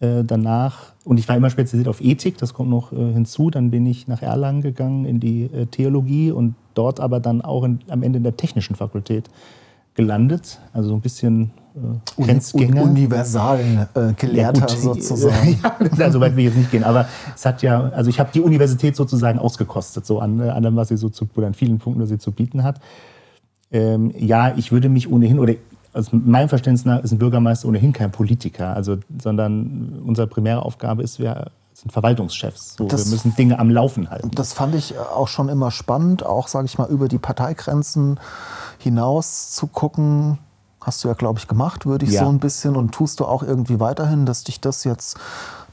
Äh, 0.00 0.24
danach, 0.24 0.92
und 1.04 1.18
ich 1.18 1.28
war 1.28 1.36
immer 1.36 1.50
spezialisiert 1.50 1.88
auf 1.88 2.00
Ethik, 2.00 2.36
das 2.38 2.52
kommt 2.52 2.70
noch 2.70 2.92
äh, 2.92 3.12
hinzu, 3.12 3.50
dann 3.50 3.70
bin 3.70 3.86
ich 3.86 4.08
nach 4.08 4.22
Erlangen 4.22 4.60
gegangen 4.60 5.04
in 5.04 5.20
die 5.20 5.44
äh, 5.44 5.66
Theologie 5.66 6.30
und 6.30 6.56
dort 6.74 7.00
aber 7.00 7.20
dann 7.20 7.42
auch 7.42 7.64
in, 7.64 7.80
am 7.88 8.02
Ende 8.02 8.18
in 8.18 8.24
der 8.24 8.36
technischen 8.36 8.74
Fakultät 8.74 9.30
gelandet, 9.94 10.58
also 10.72 10.88
so 10.90 10.94
ein 10.94 11.00
bisschen 11.00 11.52
äh, 11.74 12.22
Grenzgänger. 12.22 12.82
Un 12.82 12.90
universal 12.90 13.88
äh, 13.94 14.12
Gelehrter 14.14 14.60
ja, 14.68 14.76
sozusagen. 14.76 15.58
ja, 15.98 16.10
so 16.10 16.20
weit 16.20 16.36
will 16.36 16.44
ich 16.44 16.50
jetzt 16.50 16.58
nicht 16.58 16.70
gehen, 16.70 16.84
aber 16.84 17.06
es 17.34 17.44
hat 17.44 17.62
ja, 17.62 17.90
also 17.90 18.10
ich 18.10 18.20
habe 18.20 18.30
die 18.32 18.40
Universität 18.40 18.96
sozusagen 18.96 19.38
ausgekostet, 19.38 20.06
so 20.06 20.20
an 20.20 20.40
allem, 20.40 20.76
was 20.76 20.88
sie 20.88 20.96
so 20.96 21.08
zu, 21.08 21.28
oder 21.34 21.48
an 21.48 21.54
vielen 21.54 21.78
Punkten, 21.78 22.02
was 22.02 22.08
sie 22.08 22.18
zu 22.18 22.32
bieten 22.32 22.62
hat. 22.62 22.80
Ähm, 23.72 24.12
ja, 24.16 24.54
ich 24.56 24.70
würde 24.70 24.88
mich 24.88 25.10
ohnehin, 25.10 25.38
oder 25.38 25.54
also 25.92 26.16
meinem 26.16 26.48
Verständnis 26.48 26.84
nach 26.84 27.02
ist 27.02 27.12
ein 27.12 27.18
Bürgermeister 27.18 27.68
ohnehin 27.68 27.92
kein 27.92 28.10
Politiker, 28.10 28.74
also, 28.74 28.98
sondern 29.20 30.02
unsere 30.04 30.26
primäre 30.26 30.62
Aufgabe 30.64 31.02
ist, 31.02 31.18
wir 31.18 31.50
sind 31.72 31.92
Verwaltungschefs. 31.92 32.76
So, 32.76 32.86
das, 32.86 33.06
wir 33.06 33.12
müssen 33.12 33.34
Dinge 33.34 33.58
am 33.58 33.70
Laufen 33.70 34.10
halten. 34.10 34.30
Das 34.34 34.52
fand 34.52 34.74
ich 34.74 34.98
auch 34.98 35.28
schon 35.28 35.48
immer 35.48 35.70
spannend, 35.70 36.24
auch, 36.24 36.48
sage 36.48 36.66
ich 36.66 36.78
mal, 36.78 36.88
über 36.88 37.08
die 37.08 37.18
Parteigrenzen 37.18 38.20
hinaus 38.78 39.50
zu 39.50 39.66
gucken. 39.66 40.38
Hast 40.84 41.02
du 41.02 41.08
ja, 41.08 41.14
glaube 41.14 41.38
ich, 41.38 41.48
gemacht, 41.48 41.86
würde 41.86 42.04
ich 42.04 42.12
ja. 42.12 42.24
so 42.24 42.28
ein 42.28 42.38
bisschen. 42.38 42.76
Und 42.76 42.92
tust 42.92 43.20
du 43.20 43.24
auch 43.24 43.42
irgendwie 43.42 43.80
weiterhin, 43.80 44.26
dass 44.26 44.44
dich 44.44 44.60
das 44.60 44.84
jetzt 44.84 45.16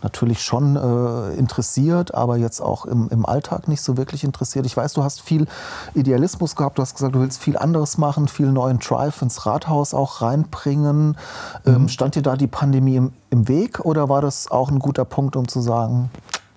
natürlich 0.04 0.42
schon 0.42 0.76
äh, 0.76 1.34
interessiert, 1.36 2.14
aber 2.14 2.38
jetzt 2.38 2.62
auch 2.62 2.86
im, 2.86 3.10
im 3.10 3.26
Alltag 3.26 3.68
nicht 3.68 3.82
so 3.82 3.98
wirklich 3.98 4.24
interessiert. 4.24 4.66
Ich 4.66 4.76
weiß, 4.76 4.94
du 4.94 5.04
hast 5.04 5.22
viel 5.22 5.48
Idealismus 5.94 6.56
gehabt, 6.56 6.78
du 6.78 6.82
hast 6.82 6.96
gesagt, 6.96 7.14
du 7.14 7.20
willst 7.20 7.42
viel 7.42 7.58
anderes 7.58 7.98
machen, 7.98 8.28
viel 8.28 8.52
neuen 8.52 8.80
Drive 8.80 9.22
ins 9.22 9.46
Rathaus 9.46 9.94
auch 9.94 10.22
reinbringen. 10.22 11.18
Ähm, 11.66 11.84
mhm. 11.84 11.90
stand 11.90 12.16
dir 12.16 12.24
da 12.24 12.36
die 12.36 12.48
Pandemie 12.48 12.96
im, 12.96 13.14
im 13.30 13.48
Weg 13.48 13.82
oder 13.82 14.10
war 14.10 14.22
das 14.22 14.50
auch 14.50 14.72
ein 14.72 14.80
guter 14.80 15.06
Punkt, 15.06 15.36
um 15.36 15.48
zu 15.48 15.62
sagen, 15.62 16.10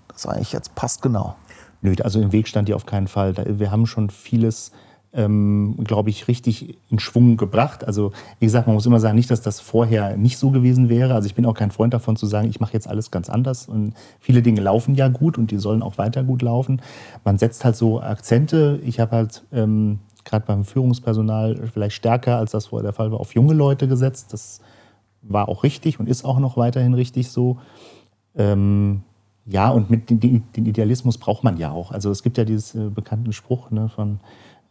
das 0.09 0.27
eigentlich 0.27 0.53
jetzt 0.53 0.75
passt 0.75 1.03
genau? 1.03 1.35
Nö, 1.83 1.95
also 2.03 2.21
im 2.21 2.33
Weg 2.33 2.49
stand 2.49 2.69
die 2.69 2.75
auf 2.75 2.87
keinen 2.87 3.09
Fall. 3.09 3.35
Wir 3.59 3.71
haben 3.71 3.87
schon 3.87 4.09
vieles 4.09 4.73
ähm, 5.15 5.77
glaube 5.85 6.11
ich, 6.11 6.29
richtig 6.29 6.77
in 6.91 6.99
Schwung 6.99 7.37
gebracht. 7.37 7.87
Also 7.87 8.13
wie 8.41 8.47
gesagt, 8.47 8.67
man 8.67 8.75
muss 8.75 8.87
immer 8.87 9.01
sagen, 9.01 9.15
nicht, 9.15 9.31
dass 9.31 9.41
das 9.41 9.61
vorher 9.61 10.17
nicht 10.17 10.39
so 10.39 10.51
gewesen 10.51 10.89
wäre. 10.89 11.15
Also 11.15 11.27
ich 11.27 11.35
bin 11.35 11.47
auch 11.47 11.55
kein 11.55 11.71
Freund 11.71 11.95
davon 11.95 12.17
zu 12.17 12.27
sagen, 12.27 12.49
ich 12.49 12.61
mache 12.61 12.73
jetzt 12.73 12.89
alles 12.89 13.11
ganz 13.11 13.31
anders. 13.31 13.69
Und 13.69 13.95
viele 14.19 14.43
Dinge 14.43 14.61
laufen 14.61 14.95
ja 14.95 15.09
gut 15.09 15.39
und 15.39 15.51
die 15.51 15.59
sollen 15.59 15.83
auch 15.83 15.99
weiter 15.99 16.25
gut 16.25 16.43
laufen. 16.43 16.83
Man 17.25 17.39
setzt 17.39 17.65
halt 17.65 17.77
so 17.77 18.01
Akzente. 18.01 18.81
Ich 18.85 18.99
habe 18.99 19.13
halt 19.13 19.45
ähm, 19.53 20.01
gerade 20.25 20.47
beim 20.47 20.65
Führungspersonal 20.65 21.69
vielleicht 21.73 21.95
stärker, 21.97 22.39
als 22.39 22.51
das 22.51 22.67
vorher 22.67 22.85
der 22.85 22.93
Fall 22.93 23.13
war, 23.13 23.21
auf 23.21 23.35
junge 23.35 23.55
Leute 23.55 23.87
gesetzt. 23.87 24.33
Das 24.33 24.61
war 25.23 25.49
auch 25.49 25.63
richtig 25.63 26.01
und 26.01 26.09
ist 26.09 26.25
auch 26.25 26.39
noch 26.39 26.57
weiterhin 26.57 26.95
richtig 26.95 27.31
so. 27.31 27.59
Ähm, 28.35 29.03
ja, 29.47 29.71
und 29.71 29.91
mit 29.91 30.11
den, 30.11 30.21
den, 30.21 30.67
Idealismus 30.67 31.19
braucht 31.19 31.45
man 31.45 31.59
ja 31.59 31.71
auch. 31.71 31.93
Also 31.93 32.11
es 32.11 32.23
gibt 32.23 32.39
ja 32.39 32.45
diesen 32.45 32.89
äh, 32.89 32.91
bekannten 32.91 33.33
Spruch 33.33 33.71
ne, 33.71 33.89
von 33.89 34.21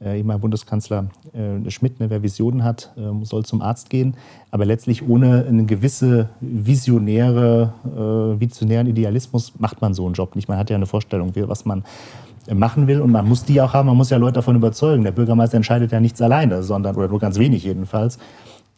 ehemaliger 0.05 0.41
Bundeskanzler 0.41 1.05
äh, 1.33 1.69
Schmidt, 1.69 2.00
ne, 2.00 2.10
wer 2.10 2.24
Visionen 2.24 2.63
hat, 2.63 2.91
äh, 2.98 3.25
soll 3.25 3.45
zum 3.45 3.62
Arzt 3.62 3.89
gehen. 3.89 4.15
Aber 4.51 4.65
letztlich 4.65 5.07
ohne 5.07 5.45
einen 5.48 5.67
gewisse 5.67 6.29
visionäre, 6.41 7.74
äh, 7.86 8.39
visionären 8.39 8.88
Idealismus 8.88 9.53
macht 9.60 9.81
man 9.81 9.93
so 9.93 10.05
einen 10.05 10.13
Job 10.13 10.36
nicht. 10.36 10.48
Man 10.48 10.57
hat 10.57 10.69
ja 10.69 10.75
eine 10.75 10.86
Vorstellung, 10.86 11.33
was 11.36 11.65
man 11.65 11.83
machen 12.53 12.88
will 12.88 13.00
und 13.01 13.12
man 13.12 13.27
muss 13.27 13.45
die 13.45 13.62
auch 13.62 13.74
haben. 13.74 13.88
Man 13.88 13.98
muss 13.98 14.10
ja 14.10 14.17
Leute 14.17 14.33
davon 14.33 14.55
überzeugen. 14.55 15.03
Der 15.03 15.12
Bürgermeister 15.12 15.55
entscheidet 15.55 15.91
ja 15.91 16.00
nichts 16.00 16.22
alleine, 16.22 16.62
sondern 16.63 16.95
oder 16.95 17.07
nur 17.07 17.19
ganz 17.19 17.39
wenig 17.39 17.63
jedenfalls. 17.63 18.19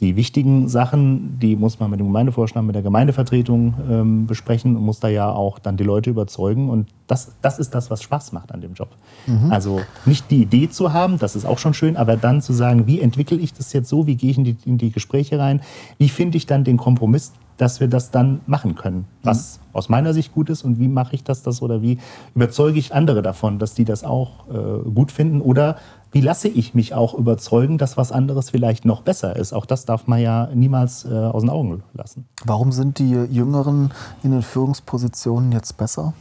Die 0.02 0.18
wichtigen 0.18 0.68
Sachen, 0.68 1.40
die 1.40 1.56
muss 1.56 1.80
man 1.80 1.90
mit 1.90 2.02
dem 2.02 2.08
Gemeindevorstand, 2.08 2.68
mit 2.68 2.76
der 2.76 2.84
Gemeindevertretung 2.84 3.74
ähm, 3.90 4.28
besprechen 4.28 4.76
und 4.76 4.84
muss 4.84 5.00
da 5.00 5.08
ja 5.08 5.32
auch 5.32 5.58
dann 5.58 5.78
die 5.78 5.86
Leute 5.86 6.10
überzeugen. 6.10 6.70
Und 6.70 6.90
das, 7.08 7.32
das 7.42 7.60
ist 7.60 7.74
das, 7.74 7.90
was 7.90 8.04
Spaß 8.04 8.34
macht 8.34 8.52
an 8.52 8.60
dem 8.60 8.74
Job. 8.74 8.90
Mhm. 9.26 9.52
Also 9.52 9.80
nicht 10.06 10.30
die 10.32 10.42
Idee 10.42 10.70
zu 10.70 10.92
haben, 10.92 11.18
das 11.18 11.38
ist 11.38 11.46
auch 11.46 11.60
schon 11.60 11.74
schön, 11.74 11.96
aber 11.96 12.18
dann 12.18 12.42
zu 12.42 12.52
sagen, 12.52 12.88
wie 12.88 13.00
entwickle 13.00 13.38
ich 13.38 13.54
das 13.54 13.72
jetzt 13.72 13.88
so, 13.88 14.06
wie 14.06 14.16
gehe 14.16 14.32
ich 14.32 14.38
in 14.38 14.44
die, 14.44 14.58
in 14.66 14.78
die 14.78 14.92
Gespräche 14.92 15.40
rein, 15.40 15.62
wie 15.98 16.10
finde 16.10 16.38
ich 16.38 16.46
dann 16.46 16.66
den 16.66 16.76
Kompromiss, 16.76 17.32
dass 17.58 17.80
wir 17.80 17.88
das 17.88 18.12
dann 18.12 18.42
machen 18.48 18.76
können, 18.76 19.06
was 19.24 19.60
mhm. 19.60 19.78
aus 19.78 19.88
meiner 19.88 20.14
Sicht 20.14 20.34
gut 20.34 20.50
ist 20.50 20.64
und 20.64 20.80
wie 20.80 20.90
mache 20.90 21.16
ich 21.16 21.24
das, 21.24 21.42
das 21.42 21.62
oder 21.62 21.82
wie 21.82 22.00
überzeuge 22.36 22.78
ich 22.78 22.94
andere 22.94 23.22
davon, 23.22 23.60
dass 23.60 23.74
die 23.74 23.86
das 23.86 24.04
auch 24.04 24.48
äh, 24.50 24.90
gut 24.90 25.12
finden 25.12 25.40
oder 25.40 25.78
wie 26.16 26.22
lasse 26.22 26.48
ich 26.48 26.74
mich 26.74 26.94
auch 26.94 27.14
überzeugen, 27.14 27.78
dass 27.78 27.98
was 27.98 28.14
anderes 28.14 28.50
vielleicht 28.50 28.86
noch 28.86 29.02
besser 29.02 29.36
ist? 29.36 29.52
Auch 29.52 29.66
das 29.66 29.84
darf 29.84 30.08
man 30.08 30.22
ja 30.22 30.48
niemals 30.56 31.04
äh, 31.04 31.10
aus 31.10 31.42
den 31.42 31.50
Augen 31.50 31.84
lassen. 31.94 32.26
Warum 32.46 32.72
sind 32.72 33.00
die 33.00 33.12
Jüngeren 33.12 33.92
in 34.24 34.32
den 34.32 34.42
Führungspositionen 34.42 35.52
jetzt 35.52 35.76
besser? 35.76 36.14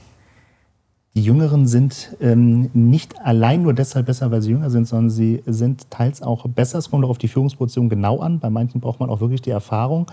Die 1.14 1.22
Jüngeren 1.22 1.68
sind 1.68 2.16
ähm, 2.20 2.70
nicht 2.72 3.24
allein 3.24 3.62
nur 3.62 3.72
deshalb 3.72 4.06
besser, 4.06 4.32
weil 4.32 4.42
sie 4.42 4.50
jünger 4.50 4.68
sind, 4.68 4.88
sondern 4.88 5.10
sie 5.10 5.44
sind 5.46 5.88
teils 5.92 6.22
auch 6.22 6.44
besser. 6.48 6.78
Es 6.78 6.90
kommt 6.90 7.04
auch 7.04 7.10
auf 7.10 7.18
die 7.18 7.28
Führungsposition 7.28 7.88
genau 7.88 8.18
an. 8.18 8.40
Bei 8.40 8.50
manchen 8.50 8.80
braucht 8.80 8.98
man 8.98 9.08
auch 9.10 9.20
wirklich 9.20 9.42
die 9.42 9.50
Erfahrung. 9.50 10.10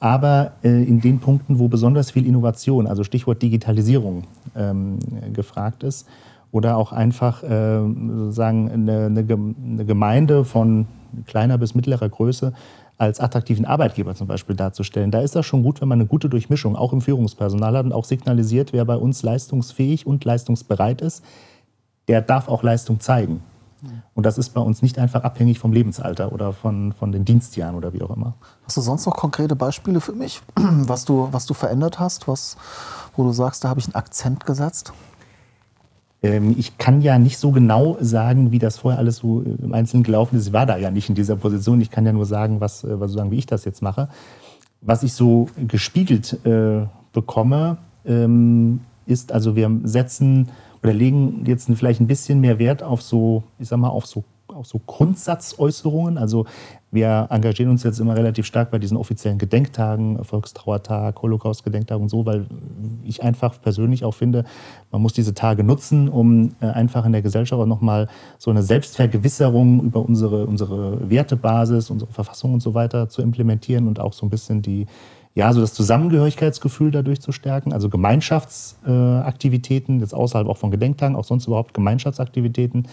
aber 0.00 0.54
äh, 0.64 0.82
in 0.82 1.00
den 1.00 1.20
Punkten, 1.20 1.60
wo 1.60 1.68
besonders 1.68 2.10
viel 2.10 2.26
Innovation, 2.26 2.88
also 2.88 3.04
Stichwort 3.04 3.40
Digitalisierung, 3.42 4.24
ähm, 4.56 4.98
gefragt 5.32 5.84
ist, 5.84 6.08
oder 6.52 6.76
auch 6.76 6.92
einfach 6.92 7.42
äh, 7.42 7.80
sozusagen 7.80 8.70
eine, 8.70 9.06
eine 9.06 9.84
Gemeinde 9.84 10.44
von 10.44 10.86
kleiner 11.26 11.58
bis 11.58 11.74
mittlerer 11.74 12.08
Größe 12.08 12.52
als 12.98 13.18
attraktiven 13.18 13.64
Arbeitgeber 13.64 14.14
zum 14.14 14.26
Beispiel 14.26 14.56
darzustellen. 14.56 15.10
Da 15.10 15.20
ist 15.20 15.34
das 15.34 15.46
schon 15.46 15.62
gut, 15.62 15.80
wenn 15.80 15.88
man 15.88 16.00
eine 16.00 16.06
gute 16.06 16.28
Durchmischung 16.28 16.76
auch 16.76 16.92
im 16.92 17.00
Führungspersonal 17.00 17.76
hat 17.76 17.86
und 17.86 17.92
auch 17.92 18.04
signalisiert, 18.04 18.72
wer 18.72 18.84
bei 18.84 18.96
uns 18.96 19.22
leistungsfähig 19.22 20.06
und 20.06 20.24
leistungsbereit 20.24 21.00
ist, 21.00 21.24
der 22.08 22.20
darf 22.20 22.48
auch 22.48 22.62
Leistung 22.62 23.00
zeigen. 23.00 23.42
Und 24.14 24.26
das 24.26 24.36
ist 24.36 24.50
bei 24.50 24.60
uns 24.60 24.82
nicht 24.82 24.98
einfach 24.98 25.24
abhängig 25.24 25.58
vom 25.58 25.72
Lebensalter 25.72 26.32
oder 26.32 26.52
von, 26.52 26.92
von 26.92 27.12
den 27.12 27.24
Dienstjahren 27.24 27.74
oder 27.74 27.92
wie 27.92 28.02
auch 28.02 28.14
immer. 28.14 28.34
Hast 28.64 28.76
du 28.76 28.80
sonst 28.80 29.06
noch 29.06 29.16
konkrete 29.16 29.56
Beispiele 29.56 30.00
für 30.00 30.12
mich, 30.12 30.42
was 30.54 31.04
du, 31.04 31.28
was 31.30 31.46
du 31.46 31.54
verändert 31.54 31.98
hast, 31.98 32.28
was, 32.28 32.56
wo 33.16 33.24
du 33.24 33.32
sagst, 33.32 33.64
da 33.64 33.70
habe 33.70 33.80
ich 33.80 33.86
einen 33.86 33.94
Akzent 33.94 34.44
gesetzt? 34.44 34.92
Ähm, 36.22 36.54
ich 36.58 36.78
kann 36.78 37.00
ja 37.00 37.18
nicht 37.18 37.38
so 37.38 37.50
genau 37.50 37.96
sagen, 38.00 38.52
wie 38.52 38.58
das 38.58 38.78
vorher 38.78 38.98
alles 38.98 39.16
so 39.16 39.42
im 39.42 39.72
Einzelnen 39.72 40.02
gelaufen 40.02 40.36
ist. 40.36 40.48
Ich 40.48 40.52
war 40.52 40.66
da 40.66 40.76
ja 40.76 40.90
nicht 40.90 41.08
in 41.08 41.14
dieser 41.14 41.36
Position. 41.36 41.80
Ich 41.80 41.90
kann 41.90 42.06
ja 42.06 42.12
nur 42.12 42.26
sagen, 42.26 42.60
was, 42.60 42.84
äh, 42.84 43.00
was 43.00 43.12
sagen, 43.12 43.30
wie 43.30 43.38
ich 43.38 43.46
das 43.46 43.64
jetzt 43.64 43.82
mache. 43.82 44.08
Was 44.80 45.02
ich 45.02 45.12
so 45.12 45.48
gespiegelt 45.68 46.44
äh, 46.44 46.86
bekomme, 47.12 47.78
ähm, 48.04 48.80
ist, 49.06 49.32
also 49.32 49.56
wir 49.56 49.70
setzen 49.84 50.48
oder 50.82 50.94
legen 50.94 51.44
jetzt 51.46 51.70
vielleicht 51.74 52.00
ein 52.00 52.06
bisschen 52.06 52.40
mehr 52.40 52.58
Wert 52.58 52.82
auf 52.82 53.02
so, 53.02 53.42
ich 53.58 53.68
sag 53.68 53.78
mal, 53.78 53.88
auf 53.88 54.06
so 54.06 54.24
auch 54.48 54.64
so 54.64 54.80
Grundsatzäußerungen. 54.84 56.18
Also 56.18 56.46
wir 56.92 57.28
engagieren 57.30 57.70
uns 57.70 57.84
jetzt 57.84 58.00
immer 58.00 58.16
relativ 58.16 58.46
stark 58.46 58.70
bei 58.70 58.78
diesen 58.78 58.96
offiziellen 58.96 59.38
Gedenktagen, 59.38 60.24
Volkstrauertag, 60.24 61.22
Holocaust-Gedenktag 61.22 62.00
und 62.00 62.08
so, 62.08 62.26
weil 62.26 62.46
ich 63.04 63.22
einfach 63.22 63.60
persönlich 63.60 64.04
auch 64.04 64.14
finde, 64.14 64.44
man 64.90 65.00
muss 65.00 65.12
diese 65.12 65.32
Tage 65.32 65.62
nutzen, 65.62 66.08
um 66.08 66.52
äh, 66.60 66.66
einfach 66.66 67.04
in 67.04 67.12
der 67.12 67.22
Gesellschaft 67.22 67.60
auch 67.60 67.66
nochmal 67.66 68.08
so 68.38 68.50
eine 68.50 68.62
Selbstvergewisserung 68.62 69.84
über 69.84 70.00
unsere, 70.00 70.46
unsere 70.46 71.08
Wertebasis, 71.08 71.90
unsere 71.90 72.10
Verfassung 72.10 72.54
und 72.54 72.60
so 72.60 72.74
weiter 72.74 73.08
zu 73.08 73.22
implementieren 73.22 73.86
und 73.86 74.00
auch 74.00 74.12
so 74.12 74.26
ein 74.26 74.30
bisschen 74.30 74.60
die 74.60 74.86
ja, 75.34 75.52
so 75.52 75.60
das 75.60 75.74
Zusammengehörigkeitsgefühl 75.74 76.90
dadurch 76.90 77.20
zu 77.20 77.30
stärken, 77.30 77.72
also 77.72 77.88
Gemeinschaftsaktivitäten, 77.88 80.00
jetzt 80.00 80.12
außerhalb 80.12 80.48
auch 80.48 80.56
von 80.56 80.72
Gedenktagen, 80.72 81.14
auch 81.14 81.22
sonst 81.24 81.46
überhaupt 81.46 81.72
Gemeinschaftsaktivitäten 81.72 82.88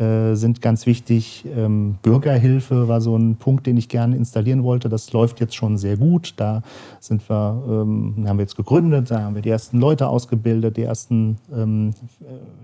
äh, 0.00 0.34
sind 0.34 0.62
ganz 0.62 0.86
wichtig. 0.86 1.44
Ähm, 1.54 1.98
Bürgerhilfe 2.00 2.88
war 2.88 3.02
so 3.02 3.16
ein 3.16 3.36
Punkt, 3.36 3.66
den 3.66 3.76
ich 3.76 3.90
gerne 3.90 4.16
installieren 4.16 4.62
wollte. 4.62 4.88
Das 4.88 5.12
läuft 5.12 5.40
jetzt 5.40 5.54
schon 5.54 5.76
sehr 5.76 5.98
gut. 5.98 6.32
Da 6.38 6.62
sind 7.00 7.28
wir, 7.28 7.62
ähm, 7.68 8.24
haben 8.26 8.38
wir 8.38 8.44
jetzt 8.44 8.56
gegründet, 8.56 9.10
da 9.10 9.20
haben 9.20 9.34
wir 9.34 9.42
die 9.42 9.50
ersten 9.50 9.78
Leute 9.78 10.08
ausgebildet, 10.08 10.78
die 10.78 10.84
ersten 10.84 11.36
ähm, 11.54 11.92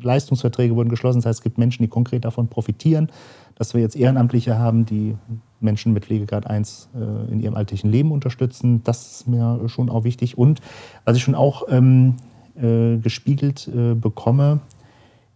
Leistungsverträge 0.01 0.75
wurden 0.75 0.89
geschlossen. 0.89 1.19
Das 1.19 1.27
heißt, 1.27 1.41
es 1.41 1.43
gibt 1.43 1.59
Menschen, 1.59 1.83
die 1.83 1.89
konkret 1.89 2.25
davon 2.25 2.49
profitieren, 2.49 3.11
dass 3.55 3.75
wir 3.75 3.83
jetzt 3.83 3.97
Ehrenamtliche 3.97 4.59
haben, 4.59 4.87
die 4.87 5.15
Menschen 5.61 5.93
mit 5.93 6.07
Pflegegrad 6.07 6.47
1 6.47 6.89
äh, 6.95 7.33
in 7.33 7.41
ihrem 7.41 7.55
alltäglichen 7.55 7.91
Leben 7.91 8.13
unterstützen. 8.13 8.81
Das 8.85 9.11
ist 9.11 9.29
mir 9.29 9.61
schon 9.67 9.91
auch 9.91 10.05
wichtig. 10.05 10.39
Und 10.39 10.63
was 11.05 11.19
ich 11.19 11.23
schon 11.23 11.35
auch 11.35 11.65
ähm, 11.69 12.15
äh, 12.57 12.97
gespiegelt 12.97 13.69
äh, 13.69 13.93
bekomme, 13.93 14.61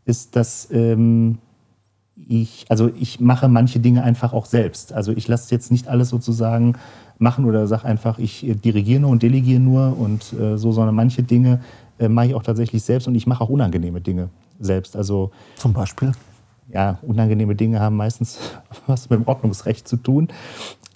ist, 0.07 0.35
dass 0.35 0.69
ähm, 0.73 1.39
ich, 2.29 2.67
also 2.69 2.91
ich 2.99 3.21
mache 3.21 3.49
manche 3.49 3.81
Dinge 3.81 4.03
einfach 4.03 4.33
auch 4.33 4.47
selbst. 4.47 4.93
Also 4.93 5.13
ich 5.13 5.29
lasse 5.29 5.55
jetzt 5.55 5.71
nicht 5.71 5.89
alles 5.89 6.09
sozusagen 6.09 6.77
machen 7.19 7.45
oder 7.45 7.67
sage 7.67 7.85
einfach, 7.85 8.19
ich 8.19 8.47
äh, 8.47 8.55
dirigiere 8.55 9.01
nur 9.01 9.11
und 9.11 9.23
delegiere 9.23 9.61
nur 9.61 9.99
und 9.99 10.33
äh, 10.33 10.57
so, 10.57 10.73
sondern 10.73 10.95
manche 10.95 11.23
Dinge 11.23 11.61
äh, 11.99 12.09
mache 12.09 12.29
ich 12.29 12.35
auch 12.35 12.43
tatsächlich 12.43 12.83
selbst 12.83 13.07
und 13.07 13.15
ich 13.15 13.27
mache 13.27 13.45
auch 13.45 13.49
unangenehme 13.49 14.01
Dinge 14.01 14.31
selbst. 14.59 14.97
Also 14.97 15.31
zum 15.57 15.73
Beispiel? 15.73 16.13
Ja, 16.73 16.99
unangenehme 17.03 17.55
Dinge 17.57 17.81
haben 17.81 17.97
meistens 17.97 18.39
was 18.87 19.11
mit 19.11 19.21
dem 19.21 19.29
Ordnungsrecht 19.29 19.87
zu 19.87 19.97
tun. 19.97 20.29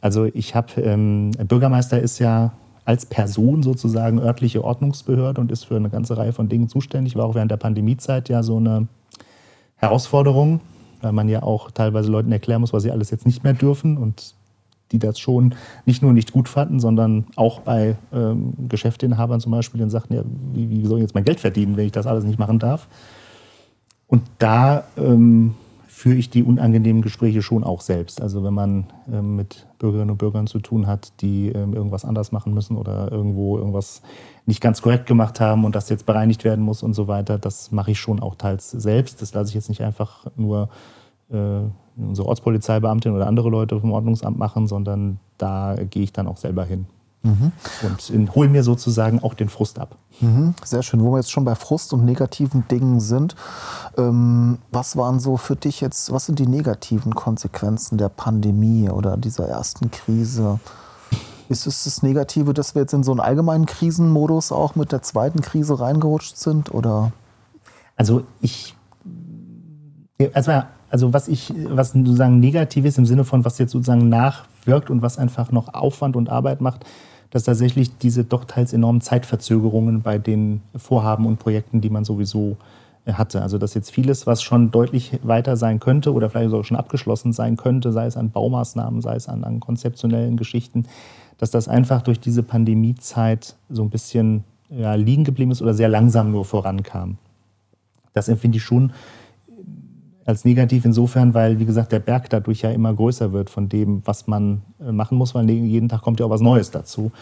Also 0.01 0.25
ich 0.25 0.55
habe, 0.55 0.81
ähm, 0.81 1.33
Bürgermeister 1.33 2.01
ist 2.01 2.19
ja 2.19 2.53
als 2.85 3.07
Person 3.07 3.63
sozusagen 3.63 4.19
örtliche 4.21 4.63
Ordnungsbehörde 4.63 5.41
und 5.41 5.51
ist 5.51 5.65
für 5.65 5.77
eine 5.77 5.89
ganze 5.89 6.17
Reihe 6.17 6.33
von 6.33 6.49
Dingen 6.49 6.69
zuständig. 6.69 7.17
War 7.17 7.25
auch 7.25 7.35
während 7.35 7.51
der 7.51 7.57
Pandemiezeit 7.57 8.29
ja 8.29 8.43
so 8.43 8.59
eine 8.59 8.89
Herausforderung, 9.77 10.61
weil 11.05 11.13
man 11.13 11.29
ja 11.29 11.43
auch 11.43 11.71
teilweise 11.71 12.11
Leuten 12.11 12.33
erklären 12.33 12.63
muss, 12.63 12.73
was 12.73 12.83
sie 12.83 12.91
alles 12.91 13.11
jetzt 13.11 13.27
nicht 13.27 13.45
mehr 13.45 13.53
dürfen 13.53 13.99
und 13.99 14.35
die 14.91 14.99
das 14.99 15.19
schon 15.19 15.55
nicht 15.87 16.03
nur 16.03 16.13
nicht 16.13 16.33
gut 16.33 16.49
fanden, 16.49 16.81
sondern 16.81 17.27
auch 17.37 17.61
bei 17.61 17.97
ähm, 18.13 18.55
Geschäfteinhabern 18.69 19.41
zum 19.41 19.53
Beispiel, 19.53 19.83
die 19.83 19.91
sagten, 19.91 20.15
ja, 20.15 20.23
wie, 20.53 20.71
wie, 20.71 20.87
soll 20.87 20.99
ich 20.99 21.03
jetzt 21.03 21.15
mein 21.15 21.25
Geld 21.25 21.41
verdienen, 21.41 21.77
wenn 21.77 21.87
ich 21.87 21.93
das 21.93 22.07
alles 22.07 22.25
nicht 22.25 22.39
machen 22.39 22.59
darf? 22.59 22.89
Und 24.07 24.23
da 24.39 24.85
ähm, 24.97 25.55
führe 25.87 26.17
ich 26.17 26.31
die 26.31 26.43
unangenehmen 26.43 27.03
Gespräche 27.03 27.43
schon 27.43 27.65
auch 27.65 27.81
selbst. 27.81 28.21
Also 28.21 28.45
wenn 28.45 28.55
man 28.55 28.87
ähm, 29.13 29.37
mit 29.37 29.67
Bürgerinnen 29.85 30.13
und 30.13 30.17
Bürgern 30.17 30.47
zu 30.47 30.61
tun 30.61 30.87
hat, 30.87 31.13
die 31.21 31.51
ähm, 31.51 31.75
irgendwas 31.75 32.07
anders 32.07 32.33
machen 32.33 32.55
müssen 32.55 32.79
oder 32.79 33.13
irgendwo 33.13 33.59
irgendwas 33.59 34.01
nicht 34.47 34.63
ganz 34.63 34.81
korrekt 34.81 35.05
gemacht 35.05 35.41
haben 35.41 35.67
und 35.67 35.75
das 35.75 35.91
jetzt 35.91 36.07
bereinigt 36.07 36.43
werden 36.43 36.65
muss 36.65 36.83
und 36.83 36.95
so 36.95 37.07
weiter, 37.07 37.39
das 37.39 37.71
mache 37.71 37.91
ich 37.91 38.01
schon 38.01 38.19
auch 38.21 38.35
teils 38.35 38.71
selbst. 38.71 39.21
Das 39.21 39.35
lasse 39.35 39.51
ich 39.51 39.55
jetzt 39.55 39.69
nicht 39.69 39.83
einfach 39.83 40.27
nur 40.37 40.71
äh, 41.31 41.61
unsere 41.99 42.27
Ortspolizeibeamtin 42.27 43.13
oder 43.13 43.27
andere 43.27 43.51
Leute 43.51 43.79
vom 43.79 43.93
Ordnungsamt 43.93 44.39
machen, 44.39 44.67
sondern 44.67 45.21
da 45.37 45.77
gehe 45.91 46.03
ich 46.03 46.13
dann 46.15 46.29
auch 46.29 46.39
selber 46.39 46.65
hin. 46.65 46.87
Mhm. 47.25 47.53
Und 48.13 48.35
hole 48.35 48.51
mir 48.51 48.63
sozusagen 48.63 49.23
auch 49.23 49.33
den 49.33 49.49
Frust 49.49 49.79
ab. 49.79 49.97
Mhm. 50.21 50.55
Sehr 50.63 50.83
schön. 50.83 51.03
Wo 51.03 51.13
wir 51.13 51.17
jetzt 51.17 51.33
schon 51.33 51.47
bei 51.47 51.55
Frust 51.55 51.95
und 51.95 52.05
negativen 52.05 52.69
Dingen 52.69 53.01
sind, 53.01 53.35
ähm, 53.97 54.59
was 54.71 54.97
waren 54.97 55.19
so 55.21 55.39
für 55.39 55.57
dich 55.57 55.81
jetzt, 55.81 56.13
was 56.13 56.27
sind 56.27 56.39
die 56.39 56.47
negativen 56.47 57.15
Konsequenzen 57.15 57.97
der 57.97 58.11
Pandemie 58.11 58.91
oder 58.91 59.17
dieser 59.17 59.49
ersten 59.49 59.91
Krise? 59.91 60.61
Ist 61.49 61.67
es 61.67 61.85
das 61.85 62.03
Negative, 62.03 62.53
dass 62.53 62.75
wir 62.75 62.83
jetzt 62.83 62.93
in 62.93 63.03
so 63.03 63.13
einen 63.13 63.21
allgemeinen 63.21 63.65
Krisenmodus 63.65 64.53
auch 64.53 64.77
mit 64.77 64.93
der 64.93 65.01
zweiten 65.01 65.41
Krise 65.41 65.81
reingerutscht 65.81 66.37
sind? 66.37 66.75
Oder? 66.75 67.13
Also 67.97 68.25
ich, 68.43 68.77
also, 70.35 70.63
also 70.91 71.13
was 71.15 71.29
ich, 71.29 71.55
was 71.69 71.93
sozusagen 71.93 72.39
negativ 72.39 72.85
ist 72.85 72.99
im 72.99 73.07
Sinne 73.07 73.25
von, 73.25 73.47
was 73.47 73.57
jetzt 73.59 73.73
sozusagen 73.73 74.11
nachwirkt 74.11 74.91
und 74.91 75.01
was 75.01 75.17
einfach 75.17 75.53
noch 75.53 75.73
Aufwand 75.73 76.17
und 76.17 76.29
Arbeit 76.29 76.61
macht, 76.61 76.85
dass 77.35 77.43
tatsächlich 77.43 77.99
diese 77.99 78.23
doch 78.23 78.45
teils 78.45 78.73
enormen 78.73 79.01
Zeitverzögerungen 79.01 80.03
bei 80.03 80.19
den 80.19 80.61
Vorhaben 80.77 81.27
und 81.27 81.41
Projekten, 81.41 81.81
die 81.81 81.91
man 81.91 82.05
sowieso 82.05 82.57
äh, 83.07 83.15
hatte. 83.15 83.43
Also 83.43 83.59
dass 83.59 83.75
jetzt 83.75 83.91
vieles, 83.91 84.25
was 84.29 84.41
schon 84.41 84.71
deutlich 84.71 85.19
weiter 85.25 85.57
sein 85.57 85.81
könnte 85.81 86.13
oder 86.13 86.31
vielleicht 86.31 86.51
sogar 86.51 86.63
schon 86.63 86.77
abgeschlossen 86.77 87.33
sein 87.33 87.57
könnte, 87.57 87.91
sei 87.91 88.07
es 88.07 88.17
an 88.17 88.31
Baumaßnahmen, 88.31 89.03
sei 89.03 89.17
es 89.17 89.29
an, 89.29 89.43
an 89.43 89.59
konzeptionellen 89.59 90.37
Geschichten, 90.37 90.85
dass 91.37 91.51
das 91.51 91.67
einfach 91.67 92.03
durch 92.03 92.21
diese 92.21 92.45
Pandemiezeit 92.45 93.57
so 93.69 93.83
ein 93.83 93.91
bisschen 93.91 94.45
ja, 94.71 94.95
liegen 94.95 95.25
geblieben 95.25 95.51
ist 95.51 95.61
oder 95.61 95.75
sehr 95.75 95.89
langsam 95.89 96.31
nur 96.31 96.45
vorankam. 96.45 97.19
Das 98.13 98.29
empfinde 98.29 98.59
ich 98.59 98.63
schon 98.63 98.93
als 100.25 100.45
negativ 100.45 100.85
insofern, 100.85 101.35
weil, 101.35 101.59
wie 101.59 101.67
gesagt, 101.67 101.93
der 101.93 101.99
Berg 101.99 102.31
dadurch 102.31 102.63
ja 102.63 102.71
immer 102.71 102.95
größer 102.95 103.33
wird 103.33 103.51
von 103.51 103.69
dem, 103.69 104.03
was 104.05 104.27
man 104.27 104.63
äh, 104.81 104.93
machen 104.93 105.19
muss, 105.19 105.35
weil 105.35 105.49
jeden 105.51 105.89
Tag 105.89 106.03
kommt 106.03 106.21
ja 106.21 106.27
auch 106.27 106.31
was 106.31 106.41
Neues 106.41 106.71
dazu. 106.71 107.13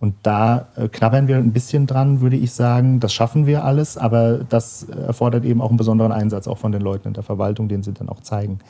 Und 0.00 0.14
da 0.22 0.68
äh, 0.76 0.88
knabbern 0.88 1.26
wir 1.26 1.36
ein 1.36 1.52
bisschen 1.52 1.86
dran, 1.86 2.20
würde 2.20 2.36
ich 2.36 2.52
sagen. 2.52 3.00
Das 3.00 3.12
schaffen 3.12 3.46
wir 3.46 3.64
alles, 3.64 3.98
aber 3.98 4.38
das 4.48 4.84
erfordert 4.84 5.44
eben 5.44 5.60
auch 5.60 5.68
einen 5.68 5.76
besonderen 5.76 6.12
Einsatz, 6.12 6.46
auch 6.46 6.58
von 6.58 6.72
den 6.72 6.82
Leuten 6.82 7.08
in 7.08 7.14
der 7.14 7.24
Verwaltung, 7.24 7.68
den 7.68 7.82
sie 7.82 7.92
dann 7.92 8.08
auch 8.08 8.20
zeigen. 8.20 8.60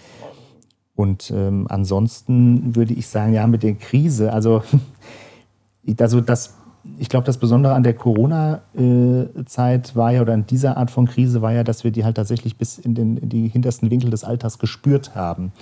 Und 0.97 1.30
ähm, 1.30 1.66
ansonsten 1.68 2.75
würde 2.75 2.94
ich 2.94 3.06
sagen, 3.06 3.32
ja, 3.32 3.47
mit 3.47 3.62
der 3.62 3.75
Krise, 3.75 4.32
also, 4.32 4.62
also 6.00 6.20
das 6.20 6.56
ich 6.99 7.09
glaube, 7.09 7.26
das 7.26 7.38
Besondere 7.38 7.75
an 7.75 7.83
der 7.83 7.95
Corona-Zeit 7.95 9.97
war 9.97 10.12
ja, 10.12 10.23
oder 10.23 10.35
an 10.35 10.47
dieser 10.47 10.76
Art 10.76 10.90
von 10.90 11.07
Krise 11.07 11.42
war 11.42 11.52
ja, 11.52 11.64
dass 11.64 11.85
wir 11.85 11.90
die 11.90 12.04
halt 12.04 12.16
tatsächlich 12.16 12.57
bis 12.57 12.78
in, 12.78 12.95
den, 12.95 13.16
in 13.16 13.28
die 13.28 13.49
hintersten 13.49 13.90
Winkel 13.90 14.11
des 14.11 14.25
Alters 14.25 14.59
gespürt 14.59 15.14
haben. 15.14 15.52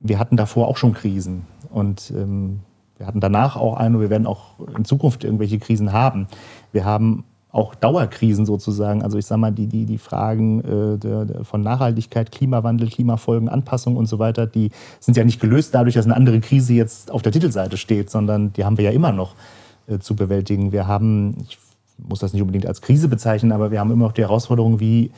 Wir 0.00 0.18
hatten 0.18 0.36
davor 0.36 0.68
auch 0.68 0.76
schon 0.76 0.94
Krisen 0.94 1.42
und 1.70 2.12
ähm, 2.16 2.60
wir 2.96 3.06
hatten 3.06 3.20
danach 3.20 3.56
auch 3.56 3.76
eine 3.76 3.96
und 3.96 4.02
wir 4.02 4.10
werden 4.10 4.26
auch 4.26 4.58
in 4.76 4.84
Zukunft 4.84 5.24
irgendwelche 5.24 5.58
Krisen 5.58 5.92
haben. 5.92 6.26
Wir 6.72 6.84
haben 6.84 7.24
auch 7.52 7.74
Dauerkrisen 7.74 8.46
sozusagen. 8.46 9.02
Also 9.02 9.18
ich 9.18 9.26
sage 9.26 9.40
mal, 9.40 9.50
die, 9.50 9.66
die, 9.66 9.84
die 9.84 9.98
Fragen 9.98 10.60
äh, 10.60 10.98
der, 10.98 11.24
der 11.24 11.44
von 11.44 11.62
Nachhaltigkeit, 11.62 12.30
Klimawandel, 12.30 12.88
Klimafolgen, 12.88 13.48
Anpassung 13.48 13.96
und 13.96 14.06
so 14.06 14.18
weiter, 14.18 14.46
die 14.46 14.70
sind 15.00 15.16
ja 15.16 15.24
nicht 15.24 15.40
gelöst 15.40 15.74
dadurch, 15.74 15.94
dass 15.94 16.04
eine 16.04 16.16
andere 16.16 16.40
Krise 16.40 16.74
jetzt 16.74 17.10
auf 17.10 17.22
der 17.22 17.32
Titelseite 17.32 17.76
steht, 17.76 18.10
sondern 18.10 18.52
die 18.52 18.64
haben 18.64 18.76
wir 18.76 18.84
ja 18.84 18.90
immer 18.90 19.12
noch. 19.12 19.34
Äh, 19.90 19.98
zu 19.98 20.14
bewältigen. 20.14 20.72
Wir 20.72 20.86
haben, 20.86 21.36
ich 21.48 21.58
muss 21.98 22.20
das 22.20 22.32
nicht 22.32 22.42
unbedingt 22.42 22.66
als 22.66 22.80
Krise 22.80 23.08
bezeichnen, 23.08 23.52
aber 23.52 23.70
wir 23.70 23.80
haben 23.80 23.90
immer 23.90 24.06
noch 24.06 24.12
die 24.12 24.22
Herausforderung, 24.22 24.80
wie 24.80 25.10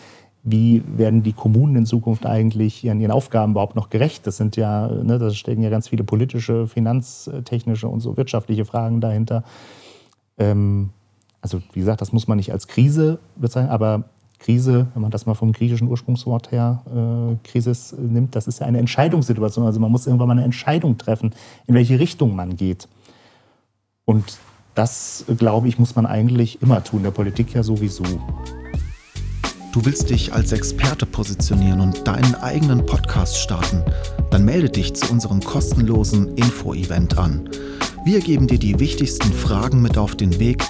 wie 0.44 0.82
werden 0.96 1.22
die 1.22 1.34
Kommunen 1.34 1.76
in 1.76 1.86
Zukunft 1.86 2.26
eigentlich 2.26 2.82
ihren, 2.82 3.00
ihren 3.00 3.12
Aufgaben 3.12 3.52
überhaupt 3.52 3.76
noch 3.76 3.90
gerecht? 3.90 4.26
Das 4.26 4.38
sind 4.38 4.56
ja, 4.56 4.88
ne, 4.88 5.16
da 5.20 5.30
stecken 5.30 5.62
ja 5.62 5.70
ganz 5.70 5.86
viele 5.86 6.02
politische, 6.02 6.66
finanztechnische 6.66 7.86
und 7.86 8.00
so 8.00 8.16
wirtschaftliche 8.16 8.64
Fragen 8.64 9.00
dahinter. 9.00 9.44
Ähm, 10.38 10.90
also 11.40 11.62
wie 11.72 11.78
gesagt, 11.78 12.00
das 12.00 12.12
muss 12.12 12.26
man 12.26 12.38
nicht 12.38 12.50
als 12.50 12.66
Krise 12.66 13.20
bezeichnen, 13.36 13.70
aber 13.70 14.02
Krise, 14.40 14.88
wenn 14.94 15.02
man 15.02 15.12
das 15.12 15.26
mal 15.26 15.34
vom 15.34 15.52
griechischen 15.52 15.86
Ursprungswort 15.86 16.50
her, 16.50 16.82
äh, 16.92 17.48
Krisis 17.48 17.94
nimmt, 17.96 18.34
das 18.34 18.48
ist 18.48 18.58
ja 18.58 18.66
eine 18.66 18.78
Entscheidungssituation. 18.78 19.64
Also 19.64 19.78
man 19.78 19.92
muss 19.92 20.08
irgendwann 20.08 20.26
mal 20.26 20.34
eine 20.34 20.44
Entscheidung 20.44 20.98
treffen, 20.98 21.32
in 21.68 21.76
welche 21.76 22.00
Richtung 22.00 22.34
man 22.34 22.56
geht. 22.56 22.88
Und 24.04 24.40
das, 24.74 25.24
glaube 25.38 25.68
ich, 25.68 25.78
muss 25.78 25.96
man 25.96 26.06
eigentlich 26.06 26.62
immer 26.62 26.82
tun, 26.82 27.02
der 27.02 27.10
Politik 27.10 27.54
ja 27.54 27.62
sowieso. 27.62 28.04
Du 29.72 29.84
willst 29.86 30.10
dich 30.10 30.34
als 30.34 30.52
Experte 30.52 31.06
positionieren 31.06 31.80
und 31.80 32.06
deinen 32.06 32.34
eigenen 32.36 32.84
Podcast 32.84 33.38
starten? 33.38 33.82
Dann 34.30 34.44
melde 34.44 34.68
dich 34.68 34.92
zu 34.94 35.10
unserem 35.10 35.40
kostenlosen 35.40 36.36
Info-Event 36.36 37.16
an. 37.16 37.48
Wir 38.04 38.20
geben 38.20 38.48
dir 38.48 38.58
die 38.58 38.78
wichtigsten 38.78 39.32
Fragen 39.32 39.80
mit 39.80 39.96
auf 39.96 40.14
den 40.14 40.38
Weg, 40.38 40.62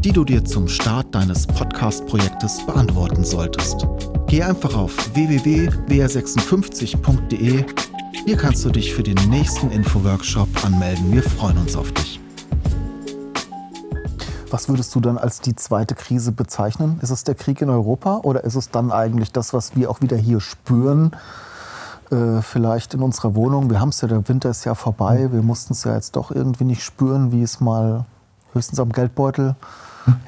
die 0.00 0.12
du 0.12 0.24
dir 0.24 0.44
zum 0.44 0.68
Start 0.68 1.14
deines 1.14 1.46
Podcast-Projektes 1.46 2.66
beantworten 2.66 3.24
solltest. 3.24 3.86
Geh 4.26 4.42
einfach 4.42 4.76
auf 4.76 5.14
www.br56.de. 5.14 7.64
Hier 8.24 8.36
kannst 8.36 8.64
du 8.64 8.70
dich 8.70 8.92
für 8.92 9.02
den 9.02 9.18
nächsten 9.30 9.70
Info-Workshop 9.70 10.48
anmelden. 10.64 11.12
Wir 11.12 11.22
freuen 11.22 11.58
uns 11.58 11.76
auf 11.76 11.92
dich. 11.92 12.21
Was 14.52 14.68
würdest 14.68 14.94
du 14.94 15.00
dann 15.00 15.16
als 15.16 15.40
die 15.40 15.56
zweite 15.56 15.94
Krise 15.94 16.30
bezeichnen? 16.30 16.98
Ist 17.00 17.08
es 17.08 17.24
der 17.24 17.34
Krieg 17.34 17.62
in 17.62 17.70
Europa 17.70 18.18
oder 18.22 18.44
ist 18.44 18.54
es 18.54 18.70
dann 18.70 18.92
eigentlich 18.92 19.32
das, 19.32 19.54
was 19.54 19.74
wir 19.76 19.90
auch 19.90 20.02
wieder 20.02 20.18
hier 20.18 20.40
spüren? 20.40 21.12
Äh, 22.10 22.42
vielleicht 22.42 22.92
in 22.92 23.00
unserer 23.00 23.34
Wohnung. 23.34 23.70
Wir 23.70 23.80
haben 23.80 23.88
es 23.88 24.02
ja, 24.02 24.08
der 24.08 24.28
Winter 24.28 24.50
ist 24.50 24.66
ja 24.66 24.74
vorbei. 24.74 25.28
Wir 25.32 25.40
mussten 25.40 25.72
es 25.72 25.84
ja 25.84 25.94
jetzt 25.94 26.16
doch 26.16 26.30
irgendwie 26.30 26.64
nicht 26.64 26.82
spüren, 26.82 27.32
wie 27.32 27.40
es 27.40 27.60
mal 27.60 28.04
höchstens 28.52 28.78
am 28.78 28.92
Geldbeutel. 28.92 29.56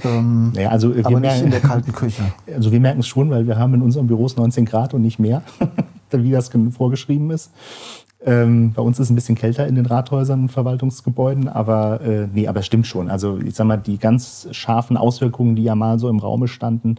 Ähm, 0.04 0.52
ja, 0.54 0.70
also 0.70 0.88
aber 0.88 1.20
merken, 1.20 1.20
nicht 1.20 1.44
in 1.44 1.50
der 1.50 1.60
kalten 1.60 1.92
Küche. 1.92 2.22
Also 2.54 2.72
wir 2.72 2.80
merken 2.80 3.00
es 3.00 3.06
schon, 3.06 3.28
weil 3.28 3.46
wir 3.46 3.58
haben 3.58 3.74
in 3.74 3.82
unserem 3.82 4.06
Büros 4.06 4.38
19 4.38 4.64
Grad 4.64 4.94
und 4.94 5.02
nicht 5.02 5.18
mehr, 5.18 5.42
wie 6.10 6.30
das 6.30 6.50
vorgeschrieben 6.74 7.30
ist. 7.30 7.50
Ähm, 8.26 8.72
bei 8.72 8.80
uns 8.80 8.98
ist 8.98 9.06
es 9.06 9.10
ein 9.10 9.14
bisschen 9.14 9.34
kälter 9.34 9.66
in 9.66 9.74
den 9.74 9.84
Rathäusern 9.84 10.42
und 10.42 10.48
Verwaltungsgebäuden, 10.48 11.48
aber 11.48 12.00
äh, 12.00 12.26
nee, 12.32 12.48
aber 12.48 12.62
stimmt 12.62 12.86
schon. 12.86 13.10
Also 13.10 13.38
ich 13.38 13.54
sag 13.54 13.66
mal, 13.66 13.76
die 13.76 13.98
ganz 13.98 14.48
scharfen 14.52 14.96
Auswirkungen, 14.96 15.56
die 15.56 15.64
ja 15.64 15.74
mal 15.74 15.98
so 15.98 16.08
im 16.08 16.18
Raume 16.18 16.48
standen, 16.48 16.96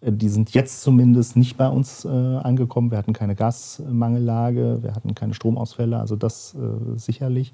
äh, 0.00 0.10
die 0.10 0.28
sind 0.28 0.52
jetzt 0.52 0.82
zumindest 0.82 1.36
nicht 1.36 1.56
bei 1.56 1.68
uns 1.68 2.04
äh, 2.04 2.08
angekommen. 2.08 2.90
Wir 2.90 2.98
hatten 2.98 3.12
keine 3.12 3.36
Gasmangellage, 3.36 4.82
wir 4.82 4.94
hatten 4.94 5.14
keine 5.14 5.34
Stromausfälle, 5.34 5.98
also 5.98 6.16
das 6.16 6.54
äh, 6.54 6.98
sicherlich. 6.98 7.52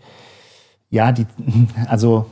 Ja, 0.89 1.13
die, 1.13 1.27
also 1.89 2.25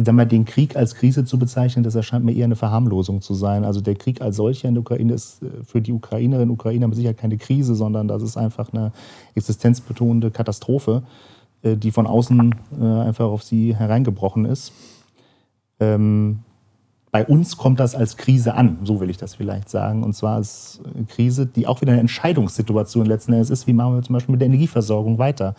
ich 0.00 0.06
sag 0.06 0.14
mal, 0.14 0.24
den 0.24 0.46
Krieg 0.46 0.76
als 0.76 0.94
Krise 0.94 1.26
zu 1.26 1.38
bezeichnen, 1.38 1.84
das 1.84 1.94
erscheint 1.94 2.24
mir 2.24 2.32
eher 2.32 2.46
eine 2.46 2.56
Verharmlosung 2.56 3.20
zu 3.20 3.34
sein. 3.34 3.64
Also 3.64 3.82
der 3.82 3.96
Krieg 3.96 4.22
als 4.22 4.36
solcher 4.36 4.66
in 4.68 4.74
der 4.74 4.80
Ukraine 4.80 5.12
ist 5.12 5.42
äh, 5.42 5.62
für 5.62 5.82
die 5.82 5.92
Ukrainerinnen 5.92 6.48
und 6.48 6.54
Ukrainer 6.54 6.92
Sicherheit 6.94 7.18
keine 7.18 7.36
Krise, 7.36 7.74
sondern 7.74 8.08
das 8.08 8.22
ist 8.22 8.38
einfach 8.38 8.72
eine 8.72 8.92
existenzbetonende 9.34 10.30
Katastrophe, 10.30 11.02
äh, 11.62 11.76
die 11.76 11.90
von 11.90 12.06
außen 12.06 12.54
äh, 12.80 12.84
einfach 12.84 13.26
auf 13.26 13.42
sie 13.42 13.76
hereingebrochen 13.76 14.46
ist. 14.46 14.72
Ähm, 15.80 16.40
bei 17.12 17.26
uns 17.26 17.58
kommt 17.58 17.78
das 17.78 17.94
als 17.94 18.16
Krise 18.16 18.54
an, 18.54 18.78
so 18.84 19.00
will 19.00 19.10
ich 19.10 19.18
das 19.18 19.34
vielleicht 19.34 19.68
sagen. 19.68 20.02
Und 20.02 20.14
zwar 20.14 20.36
eine 20.36 21.04
Krise, 21.08 21.44
die 21.44 21.66
auch 21.66 21.82
wieder 21.82 21.92
eine 21.92 22.00
Entscheidungssituation 22.00 23.04
letzten 23.04 23.34
Endes 23.34 23.50
ist. 23.50 23.66
Wie 23.66 23.74
machen 23.74 23.96
wir 23.96 24.02
zum 24.02 24.14
Beispiel 24.14 24.32
mit 24.32 24.40
der 24.40 24.46
Energieversorgung 24.46 25.18
weiter? 25.18 25.54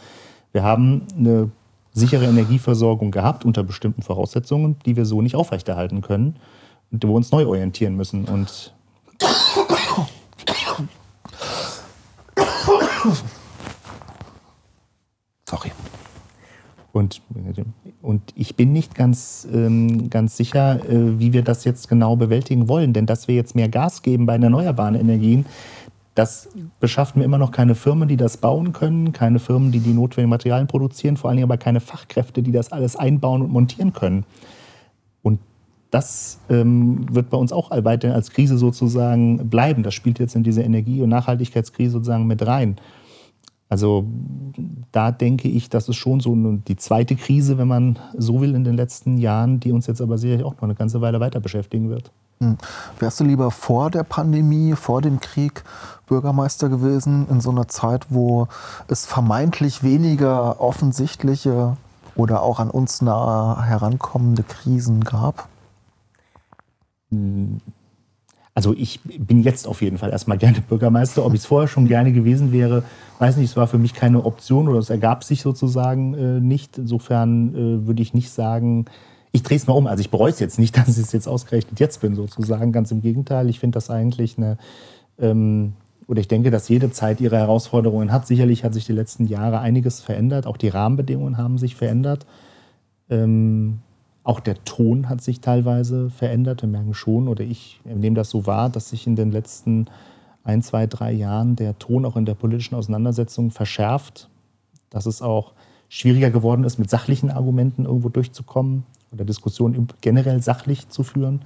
Wir 0.52 0.64
haben 0.64 1.04
eine 1.16 1.52
sichere 1.94 2.26
Energieversorgung 2.26 3.12
gehabt 3.12 3.46
unter 3.46 3.64
bestimmten 3.64 4.02
Voraussetzungen, 4.02 4.78
die 4.86 4.96
wir 4.96 5.06
so 5.06 5.22
nicht 5.22 5.36
aufrechterhalten 5.36 6.02
können 6.02 6.38
und 6.92 7.04
wo 7.04 7.10
wir 7.10 7.16
uns 7.16 7.32
neu 7.32 7.46
orientieren 7.46 7.96
müssen. 7.96 8.26
Und 8.26 8.74
Sorry. 15.50 15.72
Und, 16.94 17.22
und 18.02 18.22
ich 18.36 18.56
bin 18.56 18.74
nicht 18.74 18.96
ganz, 18.96 19.48
ähm, 19.52 20.10
ganz 20.10 20.36
sicher, 20.36 20.84
äh, 20.90 21.20
wie 21.20 21.34
wir 21.34 21.42
das 21.42 21.64
jetzt 21.64 21.88
genau 21.88 22.16
bewältigen 22.16 22.68
wollen. 22.68 22.94
Denn 22.94 23.06
dass 23.06 23.28
wir 23.28 23.36
jetzt 23.36 23.56
mehr 23.56 23.70
Gas 23.70 24.02
geben 24.02 24.26
bei 24.26 24.36
erneuerbaren 24.36 24.96
Energien, 24.96 25.46
das 26.16 26.50
beschaffen 26.80 27.22
wir 27.22 27.26
immer 27.26 27.38
noch 27.38 27.52
keine 27.52 27.76
Firmen, 27.76 28.08
die 28.08 28.18
das 28.18 28.38
bauen 28.38 28.74
können, 28.74 29.14
keine 29.14 29.40
Firmen, 29.40 29.72
die 29.72 29.80
die 29.80 29.94
notwendigen 29.94 30.30
Materialien 30.30 30.68
produzieren, 30.68 31.16
vor 31.16 31.30
allen 31.30 31.38
Dingen 31.38 31.50
aber 31.50 31.58
keine 31.58 31.80
Fachkräfte, 31.80 32.44
die 32.44 32.52
das 32.52 32.72
alles 32.72 32.96
einbauen 32.96 33.42
und 33.42 33.52
montieren 33.52 33.94
können. 33.94 34.26
Und 35.22 35.40
das 35.90 36.40
ähm, 36.50 37.06
wird 37.14 37.30
bei 37.30 37.38
uns 37.38 37.54
auch 37.54 37.72
weiterhin 37.72 38.16
als 38.16 38.32
Krise 38.32 38.58
sozusagen 38.58 39.50
bleiben. 39.50 39.84
Das 39.84 39.94
spielt 39.94 40.20
jetzt 40.20 40.36
in 40.36 40.44
diese 40.44 40.64
Energie- 40.64 41.02
und 41.02 41.10
Nachhaltigkeitskrise 41.10 41.92
sozusagen 41.92 42.28
mit 42.28 42.46
rein. 42.46 42.76
Also 43.70 44.06
da 44.92 45.14
denke 45.14 45.48
ich, 45.48 45.70
das 45.70 45.88
ist 45.88 45.96
schon 45.96 46.20
so 46.20 46.36
die 46.36 46.76
zweite 46.76 47.16
Krise, 47.16 47.58
wenn 47.58 47.70
man 47.70 48.00
so 48.18 48.42
will, 48.42 48.54
in 48.54 48.66
den 48.66 48.76
letzten 48.76 49.18
Jahren, 49.18 49.62
die 49.62 49.72
uns 49.72 49.88
jetzt 49.88 50.02
aber 50.02 50.18
sicherlich 50.18 50.44
auch 50.44 50.56
noch 50.56 50.64
eine 50.64 50.76
ganze 50.76 51.00
Weile 51.00 51.22
weiter 51.22 51.40
beschäftigen 51.40 51.90
wird. 51.90 52.12
Hm. 52.42 52.58
Wärst 53.00 53.20
du 53.20 53.24
lieber 53.24 53.52
vor 53.52 53.92
der 53.92 54.04
Pandemie, 54.04 54.74
vor 54.74 55.02
dem 55.02 55.20
Krieg 55.20 55.64
Bürgermeister 56.08 56.70
gewesen, 56.70 57.28
in 57.30 57.40
so 57.40 57.52
einer 57.52 57.68
Zeit, 57.68 58.08
wo 58.10 58.48
es 58.88 59.06
vermeintlich 59.06 59.84
weniger 59.84 60.60
offensichtliche 60.60 61.78
oder 62.16 62.42
auch 62.42 62.60
an 62.60 62.72
uns 62.72 63.02
nahe 63.02 63.64
herankommende 63.64 64.44
Krisen 64.44 65.04
gab? 65.04 65.48
Hm. 67.12 67.62
Also 68.54 68.74
ich 68.74 69.00
bin 69.04 69.42
jetzt 69.44 69.66
auf 69.66 69.82
jeden 69.82 69.98
Fall 69.98 70.10
erstmal 70.10 70.38
gerne 70.38 70.62
Bürgermeister. 70.62 71.26
Ob 71.26 71.34
ich 71.34 71.42
es 71.42 71.46
vorher 71.46 71.70
schon 71.70 71.88
gerne 71.88 72.12
gewesen 72.12 72.52
wäre, 72.52 72.84
weiß 73.20 73.38
nicht. 73.38 73.52
Es 73.52 73.56
war 73.56 73.68
für 73.68 73.78
mich 73.78 73.94
keine 73.94 74.26
Option 74.26 74.68
oder 74.68 74.80
es 74.80 74.90
ergab 74.90 75.24
sich 75.24 75.42
sozusagen 75.42 76.16
äh, 76.16 76.40
nicht. 76.42 76.78
Insofern 76.78 77.56
äh, 77.56 77.88
würde 77.88 78.02
ich 78.02 78.14
nicht 78.14 78.30
sagen, 78.32 78.86
ich 79.32 79.44
drehe 79.44 79.58
es 79.58 79.68
mal 79.68 79.74
um. 79.74 79.88
Also 79.88 80.02
ich 80.02 80.10
bereue 80.10 80.32
es 80.32 80.40
jetzt 80.40 80.60
nicht, 80.60 80.78
dass 80.78 80.90
ich 80.90 81.06
es 81.06 81.12
jetzt 81.12 81.28
ausgerechnet 81.28 81.80
jetzt 81.80 82.02
bin, 82.02 82.16
sozusagen. 82.16 82.72
Ganz 82.72 82.92
im 82.92 83.02
Gegenteil. 83.02 83.50
Ich 83.50 83.60
finde 83.60 83.76
das 83.76 83.90
eigentlich 83.90 84.38
eine, 84.38 84.58
ähm, 85.20 85.74
oder 86.08 86.20
ich 86.20 86.28
denke, 86.28 86.52
dass 86.52 86.68
jede 86.68 86.92
Zeit 86.92 87.22
ihre 87.22 87.38
Herausforderungen 87.38 88.12
hat. 88.12 88.28
Sicherlich 88.28 88.64
hat 88.64 88.74
sich 88.74 88.86
die 88.86 88.94
letzten 88.94 89.26
Jahre 89.26 89.60
einiges 89.60 90.02
verändert. 90.02 90.46
Auch 90.46 90.58
die 90.58 90.70
Rahmenbedingungen 90.70 91.38
haben 91.38 91.58
sich 91.58 91.76
verändert. 91.76 92.26
Ähm, 93.10 93.80
auch 94.24 94.40
der 94.40 94.64
Ton 94.66 95.10
hat 95.10 95.22
sich 95.22 95.42
teilweise 95.42 96.10
verändert. 96.10 96.62
Wir 96.62 96.70
merken 96.70 96.94
schon, 96.94 97.28
oder 97.28 97.44
ich 97.44 97.80
nehme 97.86 98.16
das 98.16 98.30
so 98.30 98.46
wahr, 98.46 98.70
dass 98.70 98.90
sich 98.90 99.08
in 99.08 99.16
den 99.16 99.32
letzten 99.32 99.86
ein, 100.44 100.62
zwei, 100.62 100.86
drei 100.88 101.12
Jahren 101.12 101.56
der 101.56 101.78
Ton 101.80 102.06
auch 102.06 102.18
in 102.18 102.26
der 102.26 102.34
politischen 102.34 102.76
Auseinandersetzung 102.76 103.52
verschärft. 103.52 104.30
Dass 104.90 105.06
es 105.06 105.22
auch 105.22 105.54
schwieriger 105.88 106.30
geworden 106.30 106.64
ist, 106.66 106.78
mit 106.78 106.90
sachlichen 106.90 107.32
Argumenten 107.32 107.86
irgendwo 107.86 108.10
durchzukommen 108.10 108.84
oder 109.12 109.26
Diskussionen 109.26 109.88
generell 110.02 110.42
sachlich 110.42 110.90
zu 110.90 111.04
führen. 111.04 111.42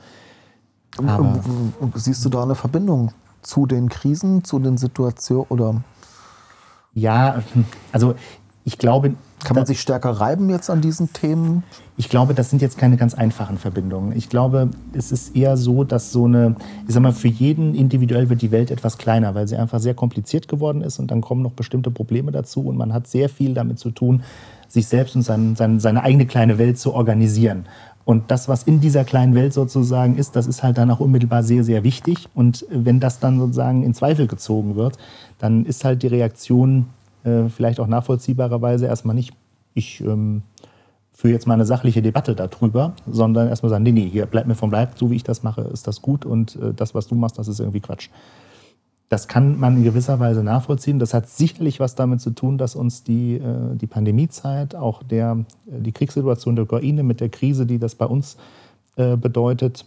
Aber 0.97 1.41
Siehst 1.95 2.23
du 2.23 2.29
da 2.29 2.43
eine 2.43 2.55
Verbindung 2.55 3.11
zu 3.41 3.65
den 3.65 3.89
Krisen, 3.89 4.43
zu 4.43 4.59
den 4.59 4.77
Situationen 4.77 5.45
oder? 5.49 5.83
Ja, 6.93 7.43
also 7.91 8.15
ich 8.63 8.77
glaube. 8.77 9.13
Kann 9.43 9.55
man 9.55 9.67
sich 9.67 9.79
stärker 9.79 10.09
reiben 10.09 10.49
jetzt 10.49 10.71
an 10.71 10.81
diesen 10.81 11.13
Themen? 11.13 11.63
Ich 11.97 12.09
glaube, 12.09 12.33
das 12.33 12.49
sind 12.49 12.63
jetzt 12.63 12.79
keine 12.79 12.97
ganz 12.97 13.13
einfachen 13.13 13.59
Verbindungen. 13.59 14.17
Ich 14.17 14.27
glaube, 14.27 14.71
es 14.93 15.11
ist 15.11 15.35
eher 15.35 15.55
so, 15.55 15.83
dass 15.83 16.11
so 16.11 16.25
eine, 16.25 16.55
ich 16.87 16.93
sag 16.95 17.03
mal, 17.03 17.11
für 17.11 17.27
jeden 17.27 17.75
individuell 17.75 18.29
wird 18.29 18.41
die 18.41 18.49
Welt 18.49 18.71
etwas 18.71 18.97
kleiner, 18.97 19.35
weil 19.35 19.47
sie 19.47 19.55
einfach 19.55 19.79
sehr 19.79 19.93
kompliziert 19.93 20.47
geworden 20.47 20.81
ist 20.81 20.97
und 20.97 21.11
dann 21.11 21.21
kommen 21.21 21.43
noch 21.43 21.51
bestimmte 21.51 21.91
Probleme 21.91 22.31
dazu 22.31 22.61
und 22.61 22.75
man 22.75 22.91
hat 22.91 23.05
sehr 23.05 23.29
viel 23.29 23.53
damit 23.53 23.77
zu 23.77 23.91
tun, 23.91 24.23
sich 24.75 24.87
selbst 24.87 25.15
und 25.15 25.23
sein, 25.23 25.55
sein, 25.55 25.79
seine 25.79 26.03
eigene 26.03 26.27
kleine 26.27 26.57
Welt 26.59 26.77
zu 26.77 26.93
organisieren. 26.93 27.65
Und 28.03 28.29
das, 28.29 28.47
was 28.47 28.63
in 28.63 28.81
dieser 28.81 29.03
kleinen 29.03 29.33
Welt 29.33 29.51
sozusagen 29.53 30.17
ist, 30.17 30.35
das 30.35 30.45
ist 30.45 30.61
halt 30.61 30.77
dann 30.77 30.91
auch 30.91 30.99
unmittelbar 30.99 31.41
sehr, 31.41 31.63
sehr 31.63 31.83
wichtig. 31.83 32.29
Und 32.35 32.65
wenn 32.69 32.99
das 32.99 33.19
dann 33.19 33.39
sozusagen 33.39 33.81
in 33.81 33.95
Zweifel 33.95 34.27
gezogen 34.27 34.75
wird, 34.75 34.97
dann 35.39 35.65
ist 35.65 35.83
halt 35.83 36.03
die 36.03 36.07
Reaktion 36.07 36.85
äh, 37.23 37.49
vielleicht 37.49 37.79
auch 37.79 37.87
nachvollziehbarerweise 37.87 38.85
erstmal 38.85 39.15
nicht, 39.15 39.33
ich 39.73 40.01
ähm, 40.01 40.43
führe 41.13 41.33
jetzt 41.33 41.47
mal 41.47 41.55
eine 41.55 41.65
sachliche 41.65 42.01
Debatte 42.01 42.35
darüber, 42.35 42.93
sondern 43.09 43.47
erstmal 43.47 43.71
sagen, 43.71 43.83
nee, 43.83 43.91
nee, 43.91 44.09
hier 44.09 44.27
bleibt 44.27 44.47
mir 44.47 44.55
vom 44.55 44.71
Leib, 44.71 44.97
so 44.97 45.09
wie 45.09 45.15
ich 45.15 45.23
das 45.23 45.41
mache, 45.41 45.61
ist 45.61 45.87
das 45.87 46.01
gut 46.01 46.25
und 46.25 46.57
äh, 46.57 46.73
das, 46.75 46.93
was 46.93 47.07
du 47.07 47.15
machst, 47.15 47.39
das 47.39 47.47
ist 47.47 47.59
irgendwie 47.59 47.79
Quatsch. 47.79 48.09
Das 49.09 49.27
kann 49.27 49.59
man 49.59 49.77
in 49.77 49.83
gewisser 49.83 50.19
Weise 50.19 50.43
nachvollziehen. 50.43 50.97
Das 50.97 51.13
hat 51.13 51.29
sicherlich 51.29 51.79
was 51.79 51.93
damit 51.93 52.21
zu 52.21 52.31
tun, 52.31 52.57
dass 52.57 52.75
uns 52.75 53.03
die, 53.03 53.35
äh, 53.35 53.75
die 53.75 53.85
Pandemiezeit, 53.85 54.75
auch 54.75 55.03
der, 55.03 55.45
äh, 55.67 55.79
die 55.79 55.91
Kriegssituation 55.91 56.55
der 56.55 56.63
Ukraine 56.63 57.03
mit 57.03 57.21
der 57.21 57.29
Krise, 57.29 57.67
die 57.67 57.77
das 57.77 57.95
bei 57.95 58.05
uns 58.05 58.37
äh, 58.97 59.15
bedeutet, 59.15 59.85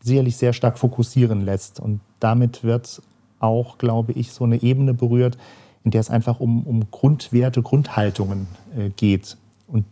sicherlich 0.00 0.36
sehr 0.36 0.52
stark 0.52 0.78
fokussieren 0.78 1.44
lässt. 1.44 1.80
Und 1.80 1.98
damit 2.20 2.62
wird 2.62 3.02
auch, 3.40 3.76
glaube 3.78 4.12
ich, 4.12 4.30
so 4.30 4.44
eine 4.44 4.62
Ebene 4.62 4.94
berührt, 4.94 5.36
in 5.82 5.90
der 5.90 6.00
es 6.00 6.08
einfach 6.08 6.38
um, 6.38 6.62
um 6.62 6.88
Grundwerte, 6.92 7.62
Grundhaltungen 7.62 8.46
geht. 8.94 9.36
Und 9.66 9.86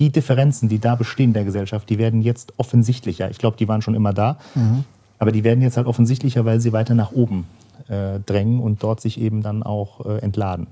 die 0.00 0.10
Differenzen, 0.10 0.68
die 0.68 0.80
da 0.80 0.96
bestehen 0.96 1.30
in 1.30 1.34
der 1.34 1.44
Gesellschaft, 1.44 1.88
die 1.90 1.98
werden 1.98 2.22
jetzt 2.22 2.54
offensichtlicher. 2.56 3.30
Ich 3.30 3.38
glaube, 3.38 3.56
die 3.56 3.68
waren 3.68 3.82
schon 3.82 3.94
immer 3.94 4.12
da, 4.12 4.38
mhm. 4.56 4.82
Aber 5.20 5.30
die 5.30 5.44
werden 5.44 5.62
jetzt 5.62 5.76
halt 5.76 5.86
offensichtlicher, 5.86 6.44
weil 6.44 6.60
sie 6.60 6.72
weiter 6.72 6.94
nach 6.94 7.12
oben 7.12 7.46
äh, 7.88 8.18
drängen 8.20 8.58
und 8.58 8.82
dort 8.82 9.00
sich 9.00 9.20
eben 9.20 9.42
dann 9.42 9.62
auch 9.62 10.04
äh, 10.06 10.18
entladen. 10.18 10.66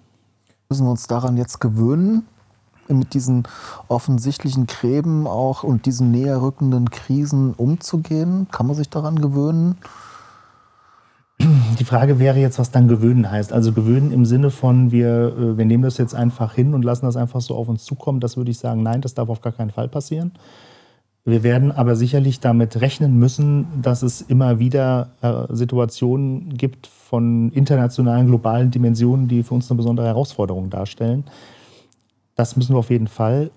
Müssen 0.70 0.86
wir 0.86 0.90
uns 0.90 1.06
daran 1.06 1.36
jetzt 1.36 1.60
gewöhnen, 1.60 2.26
mit 2.88 3.12
diesen 3.12 3.42
offensichtlichen 3.88 4.66
Gräben 4.66 5.26
auch 5.26 5.62
und 5.62 5.84
diesen 5.84 6.10
näher 6.10 6.40
rückenden 6.40 6.90
Krisen 6.90 7.52
umzugehen? 7.52 8.48
Kann 8.50 8.66
man 8.66 8.74
sich 8.74 8.88
daran 8.88 9.20
gewöhnen? 9.20 9.76
Die 11.78 11.84
Frage 11.84 12.18
wäre 12.18 12.38
jetzt, 12.38 12.58
was 12.58 12.70
dann 12.70 12.88
gewöhnen 12.88 13.30
heißt. 13.30 13.52
Also 13.52 13.72
gewöhnen 13.72 14.12
im 14.12 14.24
Sinne 14.24 14.50
von, 14.50 14.90
wir, 14.90 15.36
äh, 15.38 15.58
wir 15.58 15.66
nehmen 15.66 15.82
das 15.82 15.98
jetzt 15.98 16.14
einfach 16.14 16.54
hin 16.54 16.72
und 16.72 16.86
lassen 16.86 17.04
das 17.04 17.16
einfach 17.16 17.42
so 17.42 17.54
auf 17.54 17.68
uns 17.68 17.84
zukommen. 17.84 18.20
Das 18.20 18.38
würde 18.38 18.50
ich 18.50 18.58
sagen, 18.58 18.82
nein, 18.82 19.02
das 19.02 19.12
darf 19.12 19.28
auf 19.28 19.42
gar 19.42 19.52
keinen 19.52 19.70
Fall 19.70 19.88
passieren. 19.88 20.32
Wir 21.28 21.42
werden 21.42 21.72
aber 21.72 21.94
sicherlich 21.94 22.40
damit 22.40 22.80
rechnen 22.80 23.18
müssen, 23.18 23.66
dass 23.82 24.02
es 24.02 24.22
immer 24.22 24.60
wieder 24.60 25.10
äh, 25.20 25.54
Situationen 25.54 26.56
gibt 26.56 26.86
von 26.86 27.52
internationalen, 27.52 28.28
globalen 28.28 28.70
Dimensionen, 28.70 29.28
die 29.28 29.42
für 29.42 29.52
uns 29.52 29.70
eine 29.70 29.76
besondere 29.76 30.06
Herausforderung 30.06 30.70
darstellen. 30.70 31.24
Das 32.34 32.56
müssen 32.56 32.74
wir 32.74 32.78
auf 32.78 32.88
jeden 32.88 33.08
Fall. 33.08 33.50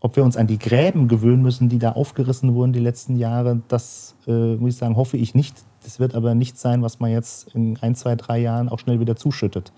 Ob 0.00 0.16
wir 0.16 0.22
uns 0.22 0.36
an 0.36 0.48
die 0.48 0.58
Gräben 0.58 1.08
gewöhnen 1.08 1.40
müssen, 1.40 1.70
die 1.70 1.78
da 1.78 1.92
aufgerissen 1.92 2.52
wurden 2.54 2.74
die 2.74 2.80
letzten 2.80 3.16
Jahre, 3.16 3.62
das 3.68 4.16
äh, 4.26 4.56
muss 4.56 4.74
ich 4.74 4.76
sagen, 4.76 4.96
hoffe 4.96 5.16
ich 5.16 5.34
nicht. 5.34 5.64
Das 5.82 5.98
wird 5.98 6.14
aber 6.14 6.34
nicht 6.34 6.58
sein, 6.58 6.82
was 6.82 7.00
man 7.00 7.10
jetzt 7.10 7.54
in 7.54 7.78
ein, 7.80 7.94
zwei, 7.94 8.16
drei 8.16 8.38
Jahren 8.38 8.68
auch 8.68 8.80
schnell 8.80 9.00
wieder 9.00 9.16
zuschüttet. 9.16 9.72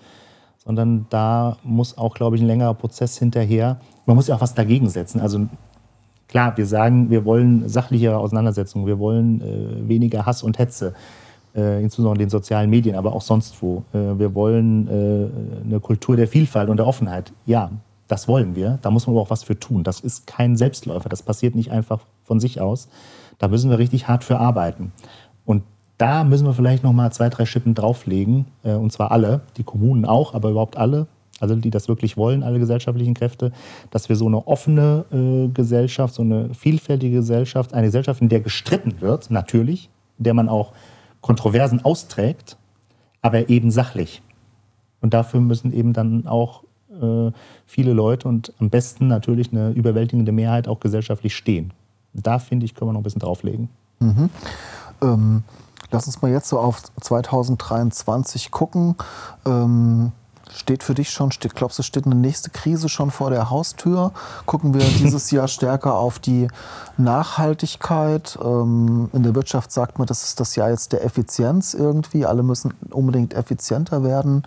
Sondern 0.57 1.07
da 1.11 1.59
muss 1.63 1.97
auch, 1.97 2.15
glaube 2.15 2.35
ich, 2.35 2.43
ein 2.43 2.49
längerer 2.49 2.75
Prozess 2.75 3.17
hinterher. 3.19 3.79
Man 4.05 4.17
muss 4.17 4.27
ja 4.27 4.35
auch 4.35 4.41
was 4.41 4.55
dagegen 4.55 4.89
setzen. 4.89 5.21
Also 5.21 5.47
klar, 6.37 6.55
wir 6.59 6.67
sagen, 6.67 7.09
wir 7.09 7.25
wollen 7.25 7.67
sachlichere 7.67 8.19
Auseinandersetzungen, 8.19 8.87
wir 8.87 8.99
wollen 8.99 9.41
äh, 9.41 9.89
weniger 9.89 10.27
Hass 10.27 10.43
und 10.43 10.59
Hetze, 10.59 10.93
äh, 11.55 11.83
insbesondere 11.83 12.17
in 12.17 12.27
den 12.27 12.29
sozialen 12.29 12.69
Medien, 12.69 12.95
aber 12.95 13.15
auch 13.15 13.23
sonst 13.23 13.63
wo. 13.63 13.85
Äh, 13.95 14.19
wir 14.19 14.35
wollen 14.35 14.87
äh, 14.87 15.65
eine 15.65 15.81
Kultur 15.81 16.15
der 16.15 16.29
Vielfalt 16.29 16.69
und 16.69 16.77
der 16.77 16.87
Offenheit. 16.87 17.33
Ja, 17.47 17.71
das 18.07 18.29
wollen 18.29 18.55
wir. 18.55 18.79
Da 18.83 18.91
muss 18.91 19.07
man 19.07 19.17
aber 19.17 19.23
auch 19.23 19.31
was 19.31 19.45
für 19.45 19.59
tun. 19.59 19.83
Das 19.83 20.01
ist 20.01 20.27
kein 20.27 20.59
Selbstläufer. 20.59 21.09
Das 21.09 21.23
passiert 21.23 21.55
nicht 21.55 21.71
einfach 21.71 22.01
von 22.25 22.39
sich 22.39 22.61
aus. 22.61 22.89
Da 23.39 23.49
müssen 23.49 23.71
wir 23.71 23.79
richtig 23.79 24.07
hart 24.07 24.23
für 24.23 24.39
arbeiten. 24.39 24.93
Und 25.47 25.63
da 25.97 26.23
müssen 26.23 26.47
wir 26.47 26.53
vielleicht 26.53 26.85
noch 26.85 26.93
mal 26.93 27.11
zwei, 27.13 27.31
drei 27.31 27.47
Schippen 27.47 27.75
drauflegen. 27.75 28.45
Äh, 28.63 28.75
und 28.75 28.93
zwar 28.93 29.11
alle, 29.11 29.41
die 29.57 29.65
Kommunen 29.65 30.05
auch, 30.05 30.35
aber 30.35 30.51
überhaupt 30.51 30.77
alle. 30.77 31.07
Also 31.41 31.55
die 31.55 31.71
das 31.71 31.89
wirklich 31.89 32.17
wollen, 32.17 32.43
alle 32.43 32.59
gesellschaftlichen 32.59 33.15
Kräfte, 33.15 33.53
dass 33.91 34.09
wir 34.09 34.17
so 34.17 34.27
eine 34.27 34.47
offene 34.47 35.05
äh, 35.13 35.49
Gesellschaft, 35.49 36.15
so 36.15 36.23
eine 36.23 36.55
vielfältige 36.55 37.17
Gesellschaft, 37.17 37.75
eine 37.75 37.89
Gesellschaft, 37.89 38.23
in 38.23 38.29
der 38.29 38.41
gestritten 38.41 39.01
wird, 39.01 39.31
natürlich, 39.31 39.91
in 40.19 40.25
der 40.25 40.35
man 40.35 40.49
auch 40.49 40.73
Kontroversen 41.21 41.85
austrägt, 41.85 42.57
aber 43.21 43.51
eben 43.51 43.71
sachlich. 43.71 44.23
Und 45.01 45.13
dafür 45.13 45.41
müssen 45.41 45.73
eben 45.73 45.93
dann 45.93 46.27
auch 46.27 46.63
äh, 47.03 47.31
viele 47.67 47.93
Leute 47.93 48.29
und 48.29 48.53
am 48.59 48.71
besten 48.71 49.09
natürlich 49.09 49.53
eine 49.53 49.71
überwältigende 49.71 50.33
Mehrheit 50.33 50.69
auch 50.69 50.81
gesellschaftlich 50.81 51.37
stehen. 51.37 51.73
Da 52.15 52.39
finde 52.39 52.65
ich, 52.65 52.75
können 52.75 52.89
wir 52.89 52.93
noch 52.95 53.01
ein 53.01 53.05
bisschen 53.05 53.21
drauflegen. 53.21 53.69
Mhm. 53.99 54.31
Ähm, 55.03 55.43
lass 55.91 56.07
uns 56.07 56.23
mal 56.23 56.31
jetzt 56.31 56.49
so 56.49 56.59
auf 56.59 56.83
2023 57.01 58.51
gucken. 58.51 58.97
Ähm, 59.45 60.13
steht 60.53 60.83
für 60.83 60.95
dich 60.95 61.11
schon, 61.11 61.33
steht, 61.33 61.55
glaubst 61.55 61.79
du, 61.79 61.83
steht 61.83 62.07
eine 62.07 62.15
nächste 62.15 62.51
Krise 62.51 62.89
schon 62.89 63.11
vor 63.11 63.31
der 63.31 63.51
Haustür? 63.51 64.13
Gucken 64.47 64.75
wir 64.75 64.81
dieses 64.99 65.31
Jahr 65.31 65.49
stärker 65.49 65.95
auf 65.95 66.19
die 66.19 66.49
Nachhaltigkeit. 66.97 68.39
Ähm, 68.43 69.11
in 69.13 69.23
der 69.23 69.35
Wirtschaft 69.35 69.73
sagt 69.73 69.99
man, 69.99 70.07
das 70.07 70.25
ist 70.25 70.41
das 70.41 70.57
Jahr 70.57 70.71
jetzt 70.71 70.93
der 70.93 71.05
Effizienz 71.05 71.75
irgendwie. 71.75 72.27
Alle 72.27 72.43
müssen 72.43 72.75
unbedingt 72.91 73.35
effizienter 73.35 74.05
werden. 74.05 74.43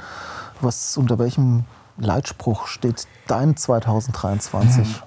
Was, 0.62 0.98
unter 0.98 1.20
welchem 1.20 1.66
Leitspruch 1.98 2.68
steht 2.68 3.08
dein 3.28 3.56
2023? 3.56 5.02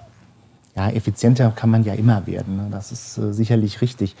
Ja, 0.75 0.89
effizienter 0.89 1.51
kann 1.51 1.69
man 1.69 1.83
ja 1.83 1.93
immer 1.93 2.25
werden. 2.25 2.57
Ne? 2.57 2.67
Das 2.71 2.91
ist 2.91 3.17
äh, 3.17 3.33
sicherlich 3.33 3.81
richtig. 3.81 4.15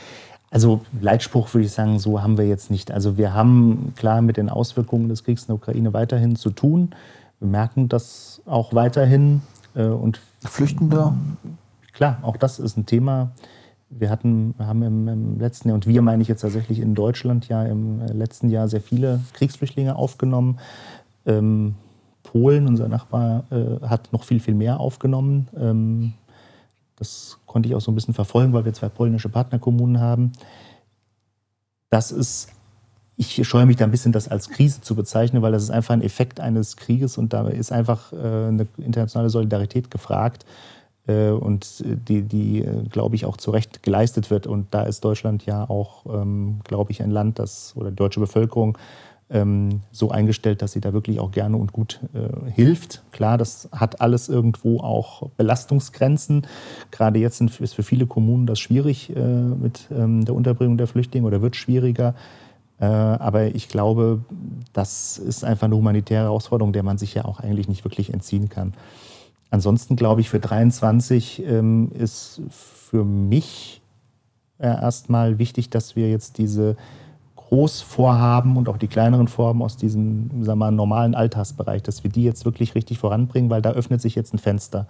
Also 0.53 0.81
Leitspruch 1.01 1.51
würde 1.55 1.65
ich 1.65 1.71
sagen, 1.71 1.97
so 1.97 2.21
haben 2.21 2.37
wir 2.37 2.47
jetzt 2.47 2.69
nicht. 2.69 2.91
Also 2.91 3.17
wir 3.17 3.33
haben 3.33 3.93
klar 3.95 4.21
mit 4.21 4.37
den 4.37 4.49
Auswirkungen 4.49 5.09
des 5.09 5.23
Kriegs 5.23 5.41
in 5.41 5.47
der 5.47 5.55
Ukraine 5.55 5.93
weiterhin 5.93 6.35
zu 6.35 6.51
tun. 6.51 6.91
Wir 7.39 7.47
merken 7.47 7.89
das 7.89 8.39
auch 8.45 8.71
weiterhin. 8.71 9.41
Äh, 9.73 9.85
und 9.85 10.21
Flüchtende? 10.45 11.15
Klar, 11.91 12.19
auch 12.21 12.37
das 12.37 12.59
ist 12.59 12.77
ein 12.77 12.85
Thema. 12.85 13.31
Wir 13.89 14.11
hatten, 14.11 14.53
haben 14.59 14.83
im, 14.83 15.07
im, 15.07 15.39
letzten 15.39 15.69
Jahr, 15.69 15.75
und 15.75 15.87
wir 15.87 16.03
meine 16.03 16.21
ich 16.21 16.27
jetzt 16.27 16.41
tatsächlich 16.41 16.79
in 16.79 16.93
Deutschland 16.93 17.47
ja 17.47 17.63
im 17.63 18.01
äh, 18.01 18.13
letzten 18.13 18.51
Jahr 18.51 18.67
sehr 18.67 18.81
viele 18.81 19.21
Kriegsflüchtlinge 19.33 19.95
aufgenommen. 19.95 20.59
Ähm, 21.25 21.73
Polen, 22.21 22.67
unser 22.67 22.89
Nachbar, 22.89 23.45
äh, 23.49 23.87
hat 23.87 24.13
noch 24.13 24.23
viel, 24.23 24.39
viel 24.39 24.53
mehr 24.53 24.79
aufgenommen. 24.79 25.47
Ähm, 25.59 26.13
das 26.95 27.39
konnte 27.53 27.69
ich 27.69 27.75
auch 27.75 27.81
so 27.81 27.91
ein 27.91 27.95
bisschen 27.95 28.15
verfolgen, 28.15 28.51
weil 28.51 28.65
wir 28.65 28.73
zwei 28.73 28.89
polnische 28.89 29.29
Partnerkommunen 29.29 30.01
haben. 30.01 30.31
Das 31.91 32.11
ist, 32.11 32.49
ich 33.15 33.47
scheue 33.47 33.67
mich 33.67 33.75
da 33.75 33.85
ein 33.85 33.91
bisschen, 33.91 34.11
das 34.11 34.27
als 34.27 34.49
Krise 34.49 34.81
zu 34.81 34.95
bezeichnen, 34.95 35.43
weil 35.43 35.51
das 35.51 35.61
ist 35.61 35.69
einfach 35.69 35.93
ein 35.93 36.01
Effekt 36.01 36.39
eines 36.39 36.75
Krieges 36.75 37.19
und 37.19 37.31
da 37.31 37.47
ist 37.47 37.71
einfach 37.71 38.11
äh, 38.11 38.15
eine 38.15 38.67
internationale 38.77 39.29
Solidarität 39.29 39.91
gefragt 39.91 40.45
äh, 41.05 41.29
und 41.29 41.83
die, 41.85 42.23
die 42.23 42.67
glaube 42.89 43.15
ich, 43.15 43.25
auch 43.25 43.37
zu 43.37 43.51
Recht 43.51 43.83
geleistet 43.83 44.31
wird. 44.31 44.47
Und 44.47 44.73
da 44.73 44.81
ist 44.81 45.05
Deutschland 45.05 45.45
ja 45.45 45.69
auch, 45.69 46.07
ähm, 46.07 46.59
glaube 46.63 46.91
ich, 46.91 47.03
ein 47.03 47.11
Land, 47.11 47.37
das 47.37 47.73
oder 47.75 47.91
die 47.91 47.95
deutsche 47.95 48.19
Bevölkerung 48.19 48.79
so 49.91 50.11
eingestellt, 50.11 50.61
dass 50.61 50.73
sie 50.73 50.81
da 50.81 50.93
wirklich 50.93 51.19
auch 51.19 51.31
gerne 51.31 51.57
und 51.57 51.73
gut 51.73 51.99
äh, 52.13 52.51
hilft. 52.51 53.03
Klar, 53.11 53.37
das 53.37 53.69
hat 53.71 54.01
alles 54.01 54.29
irgendwo 54.29 54.79
auch 54.79 55.29
Belastungsgrenzen. 55.37 56.45
Gerade 56.91 57.19
jetzt 57.19 57.37
sind, 57.37 57.59
ist 57.59 57.73
für 57.73 57.83
viele 57.83 58.05
Kommunen 58.05 58.45
das 58.45 58.59
schwierig 58.59 59.15
äh, 59.15 59.19
mit 59.19 59.87
ähm, 59.91 60.25
der 60.25 60.35
Unterbringung 60.35 60.77
der 60.77 60.87
Flüchtlinge 60.87 61.25
oder 61.25 61.41
wird 61.41 61.55
schwieriger. 61.55 62.15
Äh, 62.79 62.85
aber 62.85 63.55
ich 63.55 63.69
glaube, 63.69 64.23
das 64.73 65.17
ist 65.17 65.43
einfach 65.43 65.65
eine 65.65 65.77
humanitäre 65.77 66.23
Herausforderung, 66.23 66.73
der 66.73 66.83
man 66.83 66.97
sich 66.97 67.13
ja 67.13 67.25
auch 67.25 67.39
eigentlich 67.39 67.67
nicht 67.67 67.85
wirklich 67.85 68.13
entziehen 68.13 68.49
kann. 68.49 68.73
Ansonsten 69.49 69.95
glaube 69.95 70.21
ich, 70.21 70.29
für 70.29 70.39
23 70.39 71.43
ähm, 71.45 71.91
ist 71.97 72.41
für 72.49 73.05
mich 73.05 73.81
äh, 74.57 74.67
erstmal 74.67 75.39
wichtig, 75.39 75.69
dass 75.69 75.95
wir 75.95 76.09
jetzt 76.09 76.37
diese 76.39 76.75
Großvorhaben 77.53 78.57
und 78.57 78.67
auch 78.67 78.77
die 78.77 78.87
kleineren 78.87 79.27
Vorhaben 79.27 79.61
aus 79.61 79.77
diesem 79.77 80.43
sagen 80.43 80.57
wir 80.57 80.65
mal, 80.65 80.71
normalen 80.71 81.13
Alltagsbereich, 81.13 81.83
dass 81.83 82.03
wir 82.03 82.09
die 82.09 82.23
jetzt 82.23 82.45
wirklich 82.45 82.73
richtig 82.73 82.97
voranbringen, 82.97 83.51
weil 83.51 83.61
da 83.61 83.73
öffnet 83.73 84.01
sich 84.01 84.15
jetzt 84.15 84.33
ein 84.33 84.39
Fenster. 84.39 84.87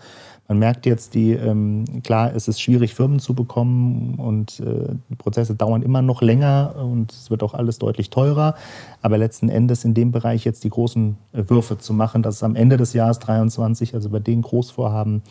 Man 0.47 0.59
merkt 0.59 0.85
jetzt, 0.85 1.13
die, 1.13 1.33
ähm, 1.33 1.83
klar, 2.03 2.33
es 2.33 2.47
ist 2.47 2.61
schwierig, 2.61 2.93
Firmen 2.93 3.19
zu 3.19 3.33
bekommen 3.33 4.15
und 4.15 4.61
äh, 4.61 4.95
Prozesse 5.17 5.55
dauern 5.55 5.81
immer 5.81 6.01
noch 6.01 6.21
länger 6.21 6.75
und 6.81 7.11
es 7.11 7.29
wird 7.29 7.43
auch 7.43 7.53
alles 7.53 7.79
deutlich 7.79 8.09
teurer. 8.09 8.55
Aber 9.01 9.17
letzten 9.17 9.49
Endes 9.49 9.83
in 9.83 9.93
dem 9.93 10.13
Bereich 10.13 10.45
jetzt 10.45 10.63
die 10.63 10.69
großen 10.69 11.17
äh, 11.33 11.43
Würfe 11.49 11.79
zu 11.79 11.91
machen, 11.91 12.23
dass 12.23 12.43
am 12.43 12.55
Ende 12.55 12.77
des 12.77 12.93
Jahres 12.93 13.19
2023, 13.19 13.93
also 13.93 14.09
bei 14.09 14.19
den 14.19 14.41
Großvorhaben, 14.41 15.21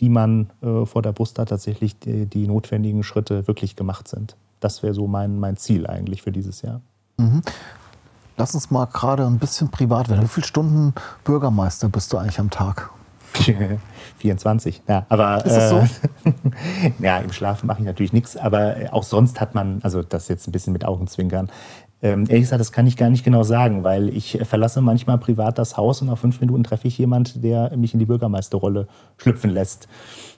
die 0.00 0.08
man 0.08 0.50
äh, 0.62 0.86
vor 0.86 1.02
der 1.02 1.10
Brust 1.10 1.40
hat, 1.40 1.48
tatsächlich 1.48 1.98
die, 1.98 2.26
die 2.26 2.46
notwendigen 2.46 3.02
Schritte 3.02 3.48
wirklich 3.48 3.74
gemacht 3.74 4.06
sind 4.06 4.36
das 4.60 4.82
wäre 4.82 4.94
so 4.94 5.06
mein, 5.06 5.38
mein 5.38 5.56
Ziel 5.56 5.86
eigentlich 5.86 6.22
für 6.22 6.32
dieses 6.32 6.62
Jahr. 6.62 6.80
Mhm. 7.18 7.42
Lass 8.36 8.54
uns 8.54 8.70
mal 8.70 8.86
gerade 8.86 9.26
ein 9.26 9.38
bisschen 9.38 9.70
privat 9.70 10.08
werden. 10.08 10.22
Wie 10.22 10.28
viele 10.28 10.46
Stunden 10.46 10.94
Bürgermeister 11.24 11.88
bist 11.88 12.12
du 12.12 12.18
eigentlich 12.18 12.38
am 12.38 12.50
Tag? 12.50 12.90
24. 14.18 14.82
Ja, 14.88 15.06
aber 15.08 15.44
ist 15.44 15.54
das 15.54 15.70
so? 15.70 15.78
Äh, 15.78 16.32
ja, 16.98 17.18
im 17.18 17.32
Schlafen 17.32 17.66
mache 17.66 17.80
ich 17.80 17.86
natürlich 17.86 18.12
nichts, 18.12 18.36
aber 18.36 18.76
auch 18.92 19.02
sonst 19.02 19.40
hat 19.40 19.54
man, 19.54 19.80
also 19.82 20.02
das 20.02 20.28
jetzt 20.28 20.48
ein 20.48 20.52
bisschen 20.52 20.72
mit 20.72 20.84
Augenzwinkern. 20.84 21.50
Ähm, 22.02 22.24
ehrlich 22.28 22.42
gesagt, 22.42 22.60
das 22.60 22.72
kann 22.72 22.86
ich 22.86 22.96
gar 22.96 23.08
nicht 23.08 23.24
genau 23.24 23.42
sagen, 23.42 23.82
weil 23.82 24.10
ich 24.10 24.38
verlasse 24.42 24.82
manchmal 24.82 25.16
privat 25.16 25.58
das 25.58 25.78
Haus 25.78 26.02
und 26.02 26.08
nach 26.08 26.18
fünf 26.18 26.40
Minuten 26.40 26.62
treffe 26.62 26.88
ich 26.88 26.98
jemanden, 26.98 27.40
der 27.40 27.74
mich 27.76 27.94
in 27.94 27.98
die 27.98 28.04
Bürgermeisterrolle 28.04 28.86
schlüpfen 29.16 29.50
lässt. 29.50 29.88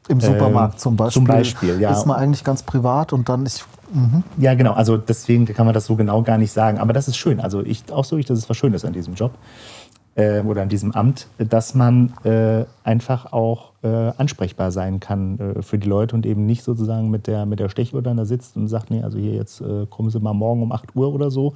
Im 0.08 0.20
Supermarkt 0.20 0.74
ähm, 0.74 0.78
zum 0.78 0.96
Beispiel. 0.96 1.12
Zum 1.14 1.24
Beispiel, 1.26 1.80
ja. 1.80 1.90
Ist 1.90 2.06
man 2.06 2.16
eigentlich 2.16 2.44
ganz 2.44 2.62
privat 2.62 3.12
und 3.12 3.28
dann 3.28 3.44
ich. 3.44 3.64
Mhm. 3.92 4.22
Ja, 4.38 4.54
genau. 4.54 4.72
Also 4.72 4.96
deswegen 4.96 5.46
kann 5.46 5.66
man 5.66 5.74
das 5.74 5.86
so 5.86 5.96
genau 5.96 6.22
gar 6.22 6.38
nicht 6.38 6.52
sagen. 6.52 6.78
Aber 6.78 6.92
das 6.92 7.08
ist 7.08 7.16
schön. 7.16 7.40
Also 7.40 7.62
ich 7.62 7.90
auch 7.92 8.04
so, 8.04 8.16
ich, 8.16 8.26
das 8.26 8.38
ist 8.38 8.48
was 8.48 8.56
Schönes 8.56 8.84
an 8.84 8.92
diesem 8.92 9.14
Job. 9.14 9.32
äh, 10.18 10.40
oder 10.40 10.62
an 10.62 10.68
diesem 10.68 10.92
Amt, 10.92 11.28
dass 11.38 11.74
man 11.74 12.12
äh, 12.24 12.64
einfach 12.82 13.32
auch 13.32 13.72
äh, 13.82 14.12
ansprechbar 14.18 14.72
sein 14.72 14.98
kann 14.98 15.38
äh, 15.38 15.62
für 15.62 15.78
die 15.78 15.88
Leute 15.88 16.16
und 16.16 16.26
eben 16.26 16.44
nicht 16.44 16.64
sozusagen 16.64 17.08
mit 17.08 17.26
der, 17.28 17.46
mit 17.46 17.60
der 17.60 17.68
Stechuhr 17.68 18.02
dann 18.02 18.16
da 18.16 18.24
sitzt 18.24 18.56
und 18.56 18.66
sagt, 18.66 18.90
nee, 18.90 19.02
also 19.02 19.16
hier 19.16 19.34
jetzt 19.34 19.60
äh, 19.60 19.86
kommen 19.86 20.10
Sie 20.10 20.18
mal 20.18 20.34
morgen 20.34 20.62
um 20.62 20.72
8 20.72 20.96
Uhr 20.96 21.14
oder 21.14 21.30
so. 21.30 21.54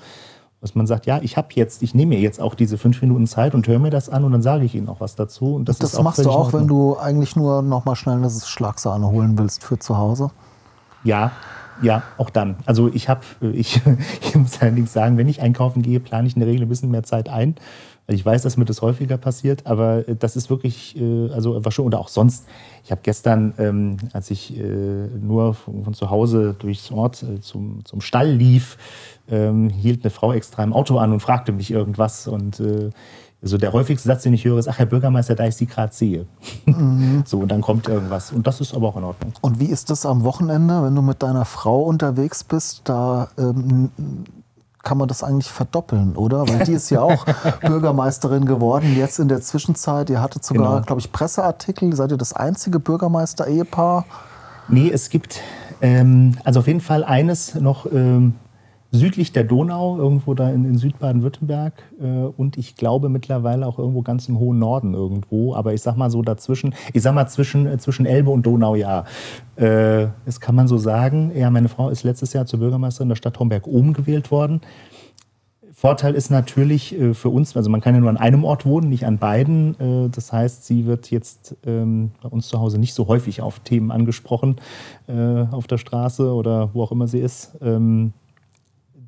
Dass 0.61 0.77
man 0.77 0.87
sagt, 0.87 1.07
ja, 1.07 1.19
ich 1.23 1.37
habe 1.37 1.49
jetzt, 1.55 1.83
ich 1.83 1.93
nehme 1.93 2.15
mir 2.15 2.21
jetzt 2.21 2.41
auch 2.41 2.55
diese 2.55 2.79
fünf 2.79 3.03
Minuten 3.03 3.27
Zeit 3.27 3.53
und 3.57 3.67
höre 3.67 3.81
mir 3.81 3.91
das 3.91 4.09
an 4.09 4.23
und 4.23 4.31
dann 4.31 4.43
sage 4.43 4.65
ich 4.65 4.77
Ihnen 4.77 4.89
auch 4.89 5.01
was 5.01 5.17
dazu. 5.17 5.57
Und 5.57 5.69
das, 5.69 5.79
das 5.79 5.97
auch 5.97 6.05
machst 6.05 6.25
du 6.25 6.31
auch, 6.31 6.53
wenn 6.53 6.69
du 6.69 6.97
eigentlich 6.97 7.35
nur 7.35 7.63
noch 7.63 7.85
mal 7.85 7.97
schnell 7.97 8.15
eine 8.15 8.31
Schlagsahne 8.31 9.11
holen 9.11 9.37
willst 9.37 9.65
für 9.65 9.81
zu 9.81 9.99
Hause? 9.99 10.31
Ja, 11.03 11.33
ja, 11.83 12.03
auch 12.17 12.31
dann. 12.31 12.57
Also 12.67 12.89
ich 12.93 13.09
habe, 13.09 13.21
ich, 13.53 13.81
ich 14.23 14.35
muss 14.35 14.61
allerdings 14.61 14.93
sagen, 14.93 15.17
wenn 15.19 15.29
ich 15.29 15.43
einkaufen 15.43 15.83
gehe, 15.83 16.01
plane 16.01 16.27
ich 16.27 16.35
in 16.35 16.41
der 16.41 16.49
Regel 16.49 16.63
ein 16.63 16.69
bisschen 16.69 16.91
mehr 16.91 17.03
Zeit 17.03 17.29
ein. 17.29 17.57
Also 18.07 18.19
ich 18.19 18.27
weiß, 18.27 18.43
dass 18.43 18.57
mir 18.57 18.65
das 18.65 18.83
häufiger 18.83 19.17
passiert, 19.17 19.67
aber 19.67 20.09
äh, 20.09 20.17
das 20.17 20.37
ist 20.37 20.51
wirklich, 20.51 21.01
äh, 21.01 21.31
also 21.31 21.65
war 21.65 21.71
schon, 21.71 21.87
oder 21.87 22.01
auch 22.01 22.09
sonst. 22.09 22.47
Ich 22.85 22.91
habe 22.91 23.01
gestern, 23.05 23.55
ähm, 23.59 23.97
als 24.13 24.31
ich 24.31 24.59
äh, 24.59 24.63
nur 24.63 25.55
von, 25.55 25.95
zu 25.95 26.11
Hause 26.11 26.57
durchs 26.59 26.91
Ort 26.91 27.25
zum, 27.41 27.85
zum 27.85 28.01
Stall 28.01 28.31
lief, 28.31 28.77
ähm, 29.31 29.71
hielt 29.71 30.03
eine 30.05 30.11
Frau 30.11 30.33
extra 30.33 30.65
im 30.65 30.73
Auto 30.73 30.99
an 30.99 31.13
und 31.13 31.21
fragte 31.21 31.53
mich 31.53 31.71
irgendwas. 31.71 32.27
Und 32.27 32.61
also 33.43 33.59
der 33.59 33.73
häufigste 33.73 34.07
Satz, 34.07 34.23
den 34.23 34.35
ich 34.35 34.45
höre, 34.45 34.59
ist, 34.59 34.69
ach 34.69 34.79
Herr 34.79 34.87
Bürgermeister, 34.87 35.35
da 35.35 35.45
ich 35.47 35.57
Sie 35.57 35.67
gerade 35.67 35.93
sehe. 35.93 36.27
Mhm. 36.67 37.25
So, 37.27 37.41
und 37.41 37.49
dann 37.49 37.61
kommt 37.61 37.89
irgendwas. 37.89 38.33
Und 38.33 38.47
das 38.47 38.61
ist 38.61 38.75
aber 38.75 38.89
auch 38.89 38.97
in 38.97 39.05
Ordnung. 39.05 39.33
Und 39.41 39.61
wie 39.61 39.67
ist 39.67 39.91
das 39.91 40.07
am 40.07 40.25
Wochenende, 40.25 40.83
wenn 40.83 40.95
du 40.95 41.03
mit 41.03 41.23
deiner 41.23 41.45
Frau 41.45 41.83
unterwegs 41.83 42.45
bist? 42.45 42.83
Da 42.85 43.29
ähm, 43.39 43.91
kann 44.83 44.99
man 44.99 45.09
das 45.09 45.23
eigentlich 45.23 45.51
verdoppeln, 45.51 46.17
oder? 46.17 46.49
Weil 46.49 46.65
die 46.65 46.73
ist 46.73 46.91
ja 46.91 47.01
auch 47.01 47.25
Bürgermeisterin 47.61 48.45
geworden, 48.45 48.95
jetzt 48.97 49.19
in 49.19 49.29
der 49.29 49.41
Zwischenzeit. 49.41 50.11
Ihr 50.11 50.21
hattet 50.21 50.45
sogar, 50.45 50.75
genau. 50.75 50.87
glaube 50.87 51.01
ich, 51.01 51.13
Presseartikel. 51.13 51.95
Seid 51.95 52.11
ihr 52.11 52.17
das 52.17 52.33
einzige 52.33 52.81
Bürgermeister-Ehepaar? 52.81 54.05
Nee, 54.69 54.91
es 54.91 55.11
gibt 55.11 55.41
ähm, 55.81 56.37
also 56.45 56.61
auf 56.61 56.67
jeden 56.67 56.81
Fall 56.81 57.05
eines 57.05 57.55
noch 57.55 57.87
ähm, 57.87 58.35
südlich 58.93 59.33
der 59.33 59.45
Donau, 59.45 59.97
irgendwo 59.99 60.35
da 60.35 60.51
in, 60.51 60.67
in 60.67 60.77
Südbaden-Württemberg 60.77 61.73
äh, 62.01 62.05
und 62.05 62.59
ich 62.59 62.77
glaube 62.77 63.09
mittlerweile 63.09 63.67
auch 63.67 63.79
irgendwo 63.79 64.03
ganz 64.03 64.29
im 64.29 64.39
hohen 64.39 64.59
Norden 64.59 64.93
irgendwo. 64.93 65.55
Aber 65.55 65.73
ich 65.73 65.81
sag 65.81 65.97
mal 65.97 66.11
so 66.11 66.21
dazwischen, 66.21 66.75
ich 66.93 67.03
sag 67.03 67.15
mal 67.15 67.27
zwischen, 67.27 67.67
äh, 67.67 67.79
zwischen 67.79 68.05
Elbe 68.05 68.31
und 68.31 68.47
Donau, 68.47 68.75
ja. 68.75 69.05
Äh, 69.57 70.09
das 70.27 70.41
kann 70.41 70.55
man 70.55 70.69
so 70.69 70.77
sagen. 70.77 71.33
Ja, 71.35 71.51
meine 71.51 71.69
Frau 71.69 71.89
ist 71.89 72.05
letztes 72.05 72.35
Jahr 72.35 72.45
zur 72.45 72.59
Bürgermeisterin 72.59 73.09
der 73.09 73.17
Stadt 73.17 73.39
Homberg-Oben 73.39 73.95
gewählt 73.95 74.31
worden. 74.31 74.61
Vorteil 75.73 76.15
ist 76.15 76.31
natürlich 76.31 76.97
äh, 76.97 77.15
für 77.15 77.31
uns, 77.31 77.57
also 77.57 77.71
man 77.71 77.81
kann 77.81 77.95
ja 77.95 78.01
nur 78.01 78.11
an 78.11 78.19
einem 78.19 78.45
Ort 78.45 78.67
wohnen, 78.67 78.91
nicht 78.91 79.07
an 79.07 79.17
beiden. 79.17 79.81
Äh, 79.81 80.11
das 80.11 80.33
heißt, 80.33 80.67
sie 80.67 80.85
wird 80.85 81.11
jetzt 81.11 81.57
ähm, 81.65 82.13
bei 82.23 82.29
uns 82.29 82.47
zu 82.47 82.61
Hause 82.61 82.79
nicht 82.79 82.93
so 82.93 83.09
häufig 83.09 83.41
auf 83.41 83.59
Themen 83.61 83.91
angesprochen 83.91 84.57
äh, 85.09 85.47
auf 85.51 85.67
der 85.67 85.79
Straße 85.79 86.33
oder 86.33 86.71
wo 86.75 86.83
auch 86.83 86.93
immer 86.93 87.09
sie 87.09 87.21
ist. 87.21 87.57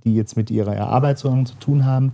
Die 0.04 0.14
jetzt 0.14 0.36
mit 0.36 0.50
ihrer 0.50 0.78
Arbeit 0.88 1.18
zu 1.18 1.44
tun 1.60 1.84
haben. 1.84 2.12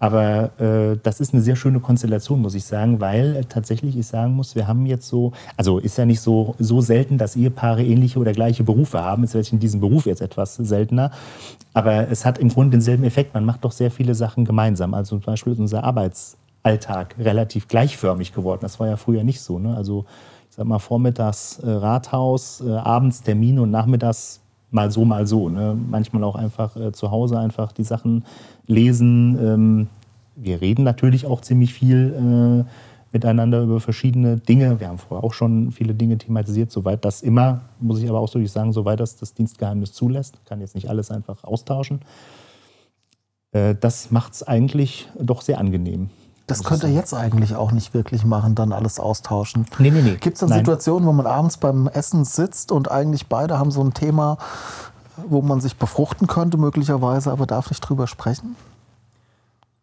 Aber 0.00 0.60
äh, 0.60 0.96
das 1.02 1.18
ist 1.20 1.34
eine 1.34 1.42
sehr 1.42 1.56
schöne 1.56 1.80
Konstellation, 1.80 2.40
muss 2.40 2.54
ich 2.54 2.64
sagen, 2.64 3.00
weil 3.00 3.36
äh, 3.36 3.44
tatsächlich 3.44 3.96
ich 3.96 4.06
sagen 4.06 4.34
muss, 4.34 4.54
wir 4.54 4.68
haben 4.68 4.86
jetzt 4.86 5.08
so, 5.08 5.32
also 5.56 5.78
ist 5.78 5.98
ja 5.98 6.06
nicht 6.06 6.20
so, 6.20 6.54
so 6.58 6.80
selten, 6.80 7.18
dass 7.18 7.34
Ehepaare 7.34 7.84
ähnliche 7.84 8.20
oder 8.20 8.32
gleiche 8.32 8.62
Berufe 8.62 9.02
haben. 9.02 9.24
Es 9.24 9.34
wird 9.34 9.52
in 9.52 9.58
diesem 9.58 9.80
Beruf 9.80 10.06
jetzt 10.06 10.20
etwas 10.20 10.54
seltener. 10.54 11.10
Aber 11.74 12.08
es 12.10 12.24
hat 12.24 12.38
im 12.38 12.48
Grunde 12.48 12.72
denselben 12.72 13.02
Effekt. 13.02 13.34
Man 13.34 13.44
macht 13.44 13.64
doch 13.64 13.72
sehr 13.72 13.90
viele 13.90 14.14
Sachen 14.14 14.44
gemeinsam. 14.44 14.94
Also 14.94 15.16
zum 15.16 15.24
Beispiel 15.24 15.54
ist 15.54 15.58
unser 15.58 15.82
Arbeitsalltag 15.82 17.16
relativ 17.18 17.66
gleichförmig 17.66 18.32
geworden. 18.32 18.60
Das 18.62 18.78
war 18.78 18.86
ja 18.86 18.96
früher 18.96 19.24
nicht 19.24 19.40
so. 19.40 19.58
Ne? 19.58 19.76
Also 19.76 20.04
ich 20.48 20.54
sag 20.54 20.64
mal, 20.64 20.78
vormittags 20.78 21.58
äh, 21.58 21.68
Rathaus, 21.68 22.60
äh, 22.60 22.70
abends 22.70 23.22
Termine 23.22 23.62
und 23.62 23.72
nachmittags 23.72 24.40
mal 24.70 24.90
so, 24.90 25.04
mal 25.04 25.26
so. 25.26 25.48
Ne? 25.48 25.76
Manchmal 25.88 26.24
auch 26.24 26.36
einfach 26.36 26.76
äh, 26.76 26.92
zu 26.92 27.10
Hause 27.10 27.38
einfach 27.38 27.72
die 27.72 27.84
Sachen 27.84 28.24
lesen. 28.66 29.38
Ähm, 29.40 29.88
wir 30.36 30.60
reden 30.60 30.84
natürlich 30.84 31.26
auch 31.26 31.40
ziemlich 31.40 31.74
viel 31.74 32.64
äh, 32.66 32.70
miteinander 33.12 33.62
über 33.62 33.80
verschiedene 33.80 34.36
Dinge. 34.36 34.80
Wir 34.80 34.88
haben 34.88 34.98
vorher 34.98 35.24
auch 35.24 35.32
schon 35.32 35.72
viele 35.72 35.94
Dinge 35.94 36.18
thematisiert, 36.18 36.70
soweit 36.70 37.04
das 37.04 37.22
immer, 37.22 37.62
muss 37.80 38.02
ich 38.02 38.08
aber 38.08 38.20
auch 38.20 38.28
so 38.28 38.44
sagen, 38.46 38.72
soweit 38.72 39.00
das 39.00 39.16
das 39.16 39.34
Dienstgeheimnis 39.34 39.92
zulässt. 39.92 40.38
Kann 40.44 40.60
jetzt 40.60 40.74
nicht 40.74 40.88
alles 40.88 41.10
einfach 41.10 41.44
austauschen. 41.44 42.00
Äh, 43.52 43.74
das 43.74 44.10
macht 44.10 44.34
es 44.34 44.42
eigentlich 44.42 45.08
doch 45.18 45.42
sehr 45.42 45.58
angenehm. 45.58 46.10
Das 46.48 46.64
könnte 46.64 46.86
er 46.86 46.92
jetzt 46.92 47.12
eigentlich 47.14 47.54
auch 47.54 47.72
nicht 47.72 47.94
wirklich 47.94 48.24
machen, 48.24 48.54
dann 48.54 48.72
alles 48.72 48.98
austauschen. 48.98 49.66
Nee, 49.78 49.90
nee, 49.90 50.02
nee. 50.02 50.16
Gibt 50.16 50.34
es 50.34 50.40
dann 50.40 50.48
Nein. 50.48 50.60
Situationen, 50.60 51.06
wo 51.06 51.12
man 51.12 51.26
abends 51.26 51.58
beim 51.58 51.88
Essen 51.88 52.24
sitzt 52.24 52.72
und 52.72 52.90
eigentlich 52.90 53.26
beide 53.26 53.58
haben 53.58 53.70
so 53.70 53.82
ein 53.82 53.92
Thema, 53.92 54.38
wo 55.28 55.42
man 55.42 55.60
sich 55.60 55.76
befruchten 55.76 56.26
könnte, 56.26 56.56
möglicherweise, 56.56 57.30
aber 57.30 57.46
darf 57.46 57.70
nicht 57.70 57.80
drüber 57.80 58.06
sprechen? 58.06 58.56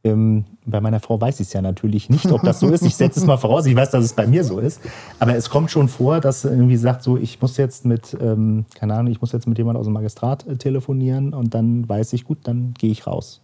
Ähm, 0.04 0.46
bei 0.66 0.82
meiner 0.82 1.00
Frau 1.00 1.20
weiß 1.20 1.40
ich 1.40 1.48
es 1.48 1.54
ja 1.54 1.62
natürlich 1.62 2.10
nicht, 2.10 2.32
ob 2.32 2.42
das 2.44 2.60
so 2.60 2.70
ist. 2.70 2.84
Ich 2.84 2.96
setze 2.96 3.20
es 3.20 3.26
mal 3.26 3.38
voraus, 3.38 3.66
ich 3.66 3.76
weiß, 3.76 3.90
dass 3.90 4.04
es 4.04 4.14
bei 4.14 4.28
mir 4.28 4.44
so 4.44 4.60
ist. 4.60 4.80
Aber 5.20 5.36
es 5.36 5.50
kommt 5.50 5.72
schon 5.72 5.88
vor, 5.88 6.20
dass 6.20 6.46
irgendwie 6.46 6.78
sagt, 6.78 7.02
so, 7.02 7.18
ich 7.18 7.42
muss 7.42 7.58
jetzt 7.58 7.86
mit, 7.86 8.16
ähm, 8.22 8.66
keine 8.76 8.94
Ahnung, 8.94 9.12
ich 9.12 9.22
muss 9.22 9.32
jetzt 9.32 9.48
mit 9.48 9.58
jemandem 9.58 9.80
aus 9.80 9.88
dem 9.88 9.94
Magistrat 9.94 10.46
äh, 10.48 10.58
telefonieren 10.58 11.34
und 11.34 11.54
dann 11.54 11.88
weiß 11.90 12.14
ich, 12.14 12.24
gut, 12.24 12.40
dann 12.44 12.74
gehe 12.78 12.92
ich 12.92 13.08
raus. 13.08 13.42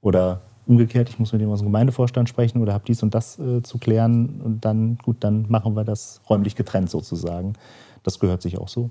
Oder 0.00 0.40
umgekehrt, 0.66 1.08
ich 1.08 1.18
muss 1.18 1.32
mit 1.32 1.40
dem 1.40 1.50
aus 1.50 1.60
dem 1.60 1.66
Gemeindevorstand 1.66 2.28
sprechen 2.28 2.60
oder 2.62 2.72
habe 2.72 2.84
dies 2.86 3.02
und 3.02 3.14
das 3.14 3.38
äh, 3.38 3.62
zu 3.62 3.78
klären 3.78 4.40
und 4.44 4.64
dann, 4.64 4.98
gut, 4.98 5.16
dann 5.20 5.46
machen 5.48 5.74
wir 5.74 5.84
das 5.84 6.20
räumlich 6.28 6.56
getrennt 6.56 6.90
sozusagen. 6.90 7.54
Das 8.02 8.18
gehört 8.18 8.42
sich 8.42 8.58
auch 8.58 8.68
so. 8.68 8.90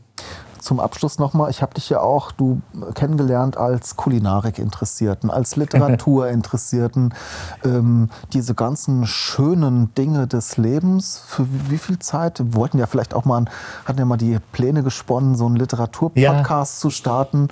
Zum 0.60 0.80
Abschluss 0.80 1.18
nochmal, 1.18 1.50
ich 1.50 1.62
habe 1.62 1.74
dich 1.74 1.90
ja 1.90 2.02
auch 2.02 2.32
du 2.32 2.62
kennengelernt 2.94 3.58
als 3.58 3.98
Kulinarik-Interessierten, 3.98 5.32
als 5.32 5.56
Literatur-Interessierten. 5.56 7.14
ähm, 7.66 8.10
diese 8.32 8.54
ganzen 8.54 9.08
schönen 9.08 9.94
Dinge 9.96 10.28
des 10.28 10.58
Lebens, 10.58 11.24
für 11.26 11.48
wie 11.70 11.80
viel 11.80 11.98
Zeit? 12.00 12.40
Wir 12.40 12.56
wollten 12.56 12.78
ja 12.78 12.86
vielleicht 12.86 13.16
auch 13.16 13.26
mal, 13.26 13.46
hatten 13.86 14.00
ja 14.00 14.06
mal 14.06 14.18
die 14.18 14.38
Pläne 14.52 14.84
gesponnen, 14.84 15.36
so 15.36 15.48
einen 15.48 15.56
Literaturpodcast 15.56 16.78
ja. 16.78 16.82
zu 16.82 16.90
starten. 16.92 17.48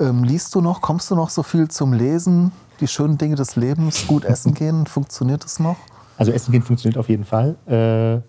Ähm, 0.00 0.24
liest 0.24 0.54
du 0.54 0.62
noch? 0.62 0.80
Kommst 0.80 1.10
du 1.10 1.14
noch 1.14 1.30
so 1.30 1.42
viel 1.42 1.68
zum 1.68 1.92
Lesen? 1.92 2.52
Die 2.80 2.88
schönen 2.88 3.18
Dinge 3.18 3.36
des 3.36 3.56
Lebens, 3.56 4.06
gut 4.06 4.24
essen 4.24 4.54
gehen, 4.54 4.86
funktioniert 4.86 5.44
das 5.44 5.58
noch? 5.58 5.76
Also 6.18 6.32
Essen 6.32 6.52
gehen 6.52 6.62
funktioniert 6.62 6.98
auf 6.98 7.08
jeden 7.08 7.24
Fall. 7.24 7.56
Äh, 7.66 8.22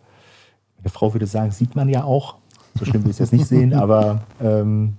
meine 0.77 0.89
Frau 0.91 1.13
würde 1.13 1.25
sagen, 1.25 1.51
sieht 1.51 1.75
man 1.75 1.89
ja 1.89 2.03
auch. 2.03 2.35
So 2.77 2.85
schlimm 2.85 3.03
will 3.03 3.11
ich 3.11 3.15
es 3.15 3.19
jetzt 3.19 3.33
nicht 3.33 3.47
sehen, 3.47 3.73
aber 3.75 4.21
ähm, 4.41 4.97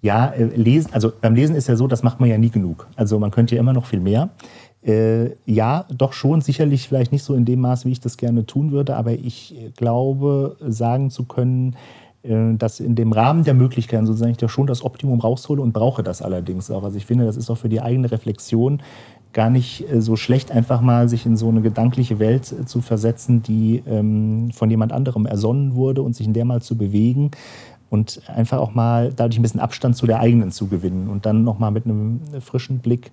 ja, 0.00 0.28
äh, 0.28 0.44
lesen, 0.44 0.92
also 0.92 1.12
beim 1.20 1.34
Lesen 1.34 1.56
ist 1.56 1.68
ja 1.68 1.76
so, 1.76 1.86
das 1.86 2.02
macht 2.02 2.20
man 2.20 2.28
ja 2.28 2.38
nie 2.38 2.50
genug. 2.50 2.86
Also 2.96 3.18
man 3.18 3.30
könnte 3.30 3.54
ja 3.54 3.60
immer 3.60 3.72
noch 3.72 3.86
viel 3.86 4.00
mehr. 4.00 4.30
Äh, 4.82 5.30
ja, 5.46 5.84
doch 5.92 6.12
schon, 6.12 6.40
sicherlich 6.40 6.88
vielleicht 6.88 7.12
nicht 7.12 7.24
so 7.24 7.34
in 7.34 7.44
dem 7.44 7.60
Maß, 7.60 7.84
wie 7.86 7.92
ich 7.92 8.00
das 8.00 8.16
gerne 8.16 8.46
tun 8.46 8.70
würde, 8.70 8.96
aber 8.96 9.12
ich 9.12 9.54
glaube, 9.76 10.56
sagen 10.60 11.10
zu 11.10 11.24
können, 11.24 11.74
äh, 12.28 12.56
dass 12.56 12.80
in 12.80 12.94
dem 12.94 13.12
Rahmen 13.12 13.44
der 13.44 13.54
Möglichkeiten 13.54 14.06
sozusagen 14.06 14.32
ich 14.32 14.38
da 14.38 14.48
schon 14.48 14.66
das 14.66 14.84
Optimum 14.84 15.20
raushole 15.20 15.62
und 15.62 15.72
brauche 15.72 16.02
das 16.02 16.22
allerdings 16.22 16.70
auch. 16.70 16.84
Also 16.84 16.96
ich 16.96 17.06
finde, 17.06 17.24
das 17.24 17.36
ist 17.36 17.50
auch 17.50 17.58
für 17.58 17.68
die 17.68 17.80
eigene 17.80 18.10
Reflexion 18.10 18.82
gar 19.32 19.50
nicht 19.50 19.90
äh, 19.90 20.00
so 20.00 20.16
schlecht, 20.16 20.50
einfach 20.50 20.80
mal 20.80 21.08
sich 21.08 21.26
in 21.26 21.36
so 21.36 21.48
eine 21.48 21.60
gedankliche 21.60 22.18
Welt 22.18 22.52
äh, 22.52 22.64
zu 22.64 22.80
versetzen, 22.80 23.42
die 23.42 23.82
ähm, 23.86 24.50
von 24.52 24.70
jemand 24.70 24.92
anderem 24.92 25.26
ersonnen 25.26 25.74
wurde 25.74 26.02
und 26.02 26.16
sich 26.16 26.26
in 26.26 26.32
der 26.32 26.44
mal 26.44 26.62
zu 26.62 26.76
bewegen 26.76 27.30
und 27.90 28.22
einfach 28.28 28.58
auch 28.58 28.74
mal 28.74 29.12
dadurch 29.14 29.38
ein 29.38 29.42
bisschen 29.42 29.60
Abstand 29.60 29.96
zu 29.96 30.06
der 30.06 30.20
eigenen 30.20 30.50
zu 30.50 30.66
gewinnen 30.66 31.08
und 31.08 31.26
dann 31.26 31.44
nochmal 31.44 31.70
mit 31.70 31.84
einem 31.84 32.20
frischen 32.40 32.78
Blick 32.78 33.12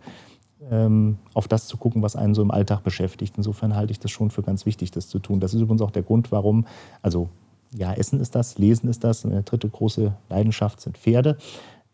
ähm, 0.71 1.17
auf 1.33 1.47
das 1.47 1.67
zu 1.67 1.77
gucken, 1.77 2.01
was 2.01 2.15
einen 2.15 2.33
so 2.33 2.41
im 2.41 2.51
Alltag 2.51 2.83
beschäftigt. 2.83 3.35
Insofern 3.37 3.75
halte 3.75 3.91
ich 3.91 3.99
das 3.99 4.11
schon 4.11 4.31
für 4.31 4.41
ganz 4.41 4.65
wichtig, 4.65 4.91
das 4.91 5.07
zu 5.07 5.19
tun. 5.19 5.39
Das 5.39 5.53
ist 5.53 5.61
übrigens 5.61 5.81
auch 5.81 5.91
der 5.91 6.03
Grund, 6.03 6.31
warum, 6.31 6.65
also 7.01 7.29
ja, 7.75 7.93
Essen 7.93 8.19
ist 8.19 8.35
das, 8.35 8.57
Lesen 8.57 8.89
ist 8.89 9.03
das. 9.03 9.25
Eine 9.25 9.43
dritte 9.43 9.69
große 9.69 10.13
Leidenschaft 10.29 10.81
sind 10.81 10.97
Pferde 10.97 11.37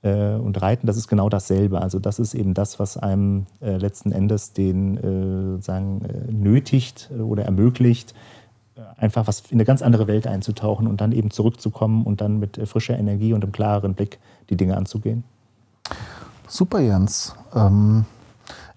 äh, 0.01 0.35
und 0.35 0.61
Reiten. 0.61 0.87
Das 0.87 0.97
ist 0.97 1.07
genau 1.07 1.29
dasselbe. 1.29 1.81
Also 1.81 1.99
das 1.99 2.19
ist 2.19 2.33
eben 2.33 2.53
das, 2.53 2.79
was 2.79 2.97
einem 2.97 3.45
äh, 3.61 3.77
letzten 3.77 4.11
Endes 4.11 4.53
den 4.53 5.57
äh, 5.57 5.61
sagen, 5.61 6.01
äh, 6.05 6.31
nötigt 6.31 7.09
oder 7.17 7.45
ermöglicht, 7.45 8.13
äh, 8.75 8.81
einfach 8.97 9.27
was 9.27 9.41
in 9.49 9.55
eine 9.57 9.65
ganz 9.65 9.81
andere 9.81 10.07
Welt 10.07 10.27
einzutauchen 10.27 10.87
und 10.87 11.01
dann 11.01 11.11
eben 11.11 11.31
zurückzukommen 11.31 12.05
und 12.05 12.21
dann 12.21 12.39
mit 12.39 12.57
äh, 12.57 12.65
frischer 12.65 12.97
Energie 12.97 13.33
und 13.33 13.43
einem 13.43 13.51
klareren 13.51 13.93
Blick 13.93 14.19
die 14.49 14.57
Dinge 14.57 14.77
anzugehen. 14.77 15.23
Super, 16.47 16.79
Jens. 16.79 17.35
Ähm, 17.53 18.05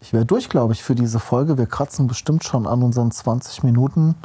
ich 0.00 0.12
wäre 0.12 0.26
durch, 0.26 0.48
glaube 0.48 0.72
ich, 0.72 0.82
für 0.82 0.94
diese 0.94 1.20
Folge. 1.20 1.56
Wir 1.56 1.66
kratzen 1.66 2.06
bestimmt 2.06 2.44
schon 2.44 2.66
an 2.66 2.82
unseren 2.82 3.10
20 3.10 3.62
Minuten 3.62 4.16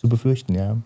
zu 0.00 0.08
befürchten, 0.08 0.54
ja. 0.54 0.76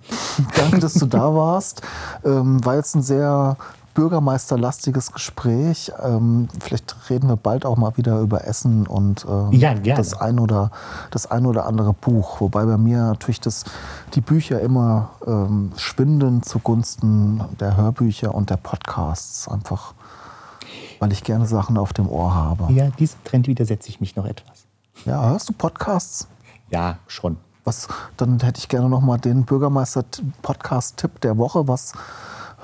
Danke, 0.57 0.81
dass 0.81 0.95
du 0.95 1.07
da 1.07 1.35
warst. 1.35 1.83
Ähm, 2.25 2.65
war 2.65 2.75
jetzt 2.75 2.97
ein 2.97 3.03
sehr 3.03 3.57
bürgermeisterlastiges 3.95 5.13
Gespräch. 5.13 5.93
Ähm, 6.03 6.49
vielleicht 6.61 6.97
reden 7.09 7.29
wir 7.29 7.37
bald 7.37 7.65
auch 7.65 7.77
mal 7.77 7.97
wieder 7.97 8.19
über 8.19 8.45
Essen 8.45 8.89
und 8.89 9.25
ähm, 9.29 9.53
Ja, 9.53 9.75
das 9.75 10.15
ein 10.15 10.41
oder 10.41 10.73
das 11.13 11.31
ein 11.31 11.47
oder 11.47 11.67
andere 11.67 11.93
Buch. 11.93 12.41
Wobei 12.41 12.65
bei 12.65 12.77
mir 12.77 12.99
natürlich 12.99 13.41
das, 13.41 13.65
die 14.15 14.21
Bücher 14.21 14.61
immer 14.61 15.11
ähm, 15.25 15.71
schwinden 15.77 16.43
zugunsten 16.43 17.41
der 17.61 17.77
Hörbücher 17.77 18.35
und 18.35 18.51
der 18.51 18.57
Podcasts. 18.57 19.47
Einfach, 19.47 19.95
weil 20.99 21.13
ich 21.13 21.23
gerne 21.23 21.47
Sachen 21.47 21.79
auf 21.79 21.93
dem 21.93 22.09
Ohr 22.09 22.35
habe. 22.35 22.73
Ja, 22.73 22.89
diesem 22.91 23.23
Trend 23.23 23.47
widersetze 23.47 23.89
ich 23.91 24.01
mich 24.01 24.17
noch 24.17 24.27
etwas. 24.27 24.67
Ja, 25.05 25.25
hörst 25.29 25.49
du 25.49 25.53
Podcasts? 25.53 26.27
Ja, 26.71 26.99
schon. 27.07 27.37
Was, 27.65 27.89
dann 28.19 28.41
hätte 28.41 28.59
ich 28.59 28.69
gerne 28.69 28.91
noch 28.91 29.01
mal 29.01 29.17
den 29.17 29.45
Bürgermeister-Podcast-Tipp 29.45 31.21
der 31.23 31.39
Woche. 31.39 31.67
Was 31.67 31.95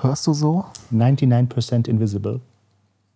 hörst 0.01 0.27
du 0.27 0.33
so? 0.33 0.65
99% 0.93 1.87
Invisible. 1.87 2.39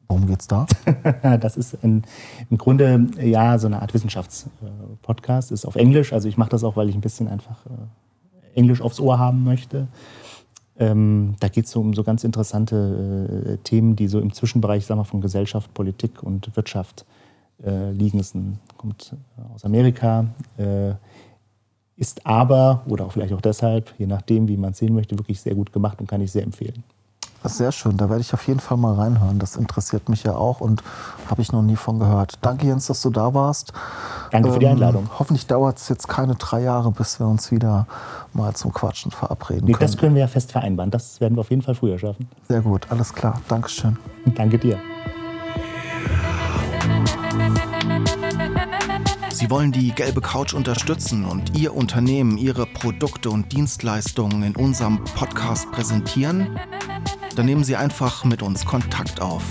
Worum 0.08 0.26
geht's 0.26 0.48
da? 0.48 0.66
Das 1.40 1.58
ist 1.58 1.84
ein, 1.84 2.04
im 2.50 2.58
Grunde 2.58 3.08
ja 3.22 3.58
so 3.60 3.68
eine 3.68 3.82
Art 3.82 3.94
Wissenschaftspodcast. 3.94 5.52
Ist 5.52 5.66
auf 5.66 5.76
Englisch. 5.76 6.12
Also 6.12 6.28
ich 6.28 6.38
mache 6.38 6.50
das 6.50 6.64
auch, 6.64 6.76
weil 6.76 6.90
ich 6.90 6.96
ein 6.96 7.02
bisschen 7.02 7.28
einfach 7.28 7.66
äh, 7.66 8.58
Englisch 8.58 8.82
aufs 8.82 9.00
Ohr 9.00 9.20
haben 9.20 9.44
möchte. 9.44 9.88
Ähm, 10.78 11.36
da 11.40 11.48
geht 11.48 11.66
es 11.66 11.72
so 11.72 11.82
um 11.82 11.94
so 11.94 12.04
ganz 12.04 12.24
interessante 12.24 13.46
äh, 13.46 13.58
Themen, 13.58 13.96
die 13.96 14.08
so 14.08 14.20
im 14.20 14.34
Zwischenbereich 14.34 14.86
sagen 14.86 15.00
wir, 15.00 15.06
von 15.06 15.22
Gesellschaft, 15.22 15.74
Politik 15.74 16.22
und 16.24 16.56
Wirtschaft 16.56 17.06
äh, 17.64 17.92
liegen. 17.92 18.20
Es 18.20 18.34
kommt 18.78 19.16
aus 19.54 19.64
Amerika, 19.64 20.26
äh, 20.58 20.94
ist 21.98 22.26
aber, 22.26 22.82
oder 22.88 23.06
auch 23.06 23.12
vielleicht 23.14 23.34
auch 23.34 23.42
deshalb, 23.42 23.94
je 23.98 24.08
nachdem, 24.08 24.48
wie 24.48 24.58
man 24.58 24.72
es 24.72 24.80
sehen 24.80 24.94
möchte, 24.94 25.18
wirklich 25.18 25.40
sehr 25.42 25.56
gut 25.56 25.72
gemacht 25.72 26.00
und 26.02 26.08
kann 26.08 26.22
ich 26.22 26.32
sehr 26.32 26.44
empfehlen. 26.44 26.84
Sehr 27.48 27.72
schön. 27.72 27.96
Da 27.96 28.10
werde 28.10 28.22
ich 28.22 28.34
auf 28.34 28.48
jeden 28.48 28.60
Fall 28.60 28.76
mal 28.78 28.96
reinhören. 28.96 29.38
Das 29.38 29.56
interessiert 29.56 30.10
mich 30.10 30.24
ja 30.24 30.34
auch 30.36 30.62
und 30.62 30.82
habe 31.30 31.44
ich 31.44 31.52
noch 31.52 31.62
nie 31.62 31.76
von 31.76 32.00
gehört. 32.00 32.40
Danke, 32.42 32.66
Jens, 32.66 32.88
dass 32.88 33.04
du 33.04 33.12
da 33.12 33.36
warst. 33.36 33.72
Danke 34.32 34.52
für 34.52 34.58
die 34.58 34.66
Ähm, 34.66 34.72
Einladung. 34.74 35.08
Hoffentlich 35.20 35.46
dauert 35.46 35.78
es 35.78 35.88
jetzt 35.88 36.08
keine 36.08 36.34
drei 36.36 36.64
Jahre, 36.64 36.90
bis 36.92 37.20
wir 37.20 37.28
uns 37.28 37.52
wieder 37.52 37.86
mal 38.34 38.56
zum 38.56 38.74
Quatschen 38.74 39.12
verabreden 39.12 39.66
Nee, 39.66 39.74
können. 39.74 39.80
das 39.92 39.96
können 39.96 40.16
wir 40.16 40.22
ja 40.22 40.28
fest 40.28 40.54
vereinbaren. 40.54 40.90
Das 40.90 41.22
werden 41.22 41.38
wir 41.38 41.42
auf 41.42 41.52
jeden 41.52 41.62
Fall 41.62 41.76
früher 41.76 42.00
schaffen. 42.00 42.28
Sehr 42.48 42.62
gut, 42.62 42.88
alles 42.90 43.14
klar. 43.14 43.40
Dankeschön. 43.48 43.96
Danke 44.36 44.58
dir. 44.58 44.80
Sie 49.46 49.52
wollen 49.52 49.72
die 49.72 49.92
gelbe 49.92 50.22
Couch 50.22 50.56
unterstützen 50.56 51.24
und 51.24 51.56
Ihr 51.56 51.76
Unternehmen, 51.76 52.40
Ihre 52.40 52.66
Produkte 52.66 53.30
und 53.30 53.52
Dienstleistungen 53.52 54.42
in 54.42 54.56
unserem 54.56 55.04
Podcast 55.04 55.72
präsentieren? 55.72 56.60
Dann 57.36 57.46
nehmen 57.46 57.64
Sie 57.64 57.76
einfach 57.76 58.24
mit 58.26 58.42
uns 58.42 58.66
Kontakt 58.66 59.22
auf. 59.22 59.44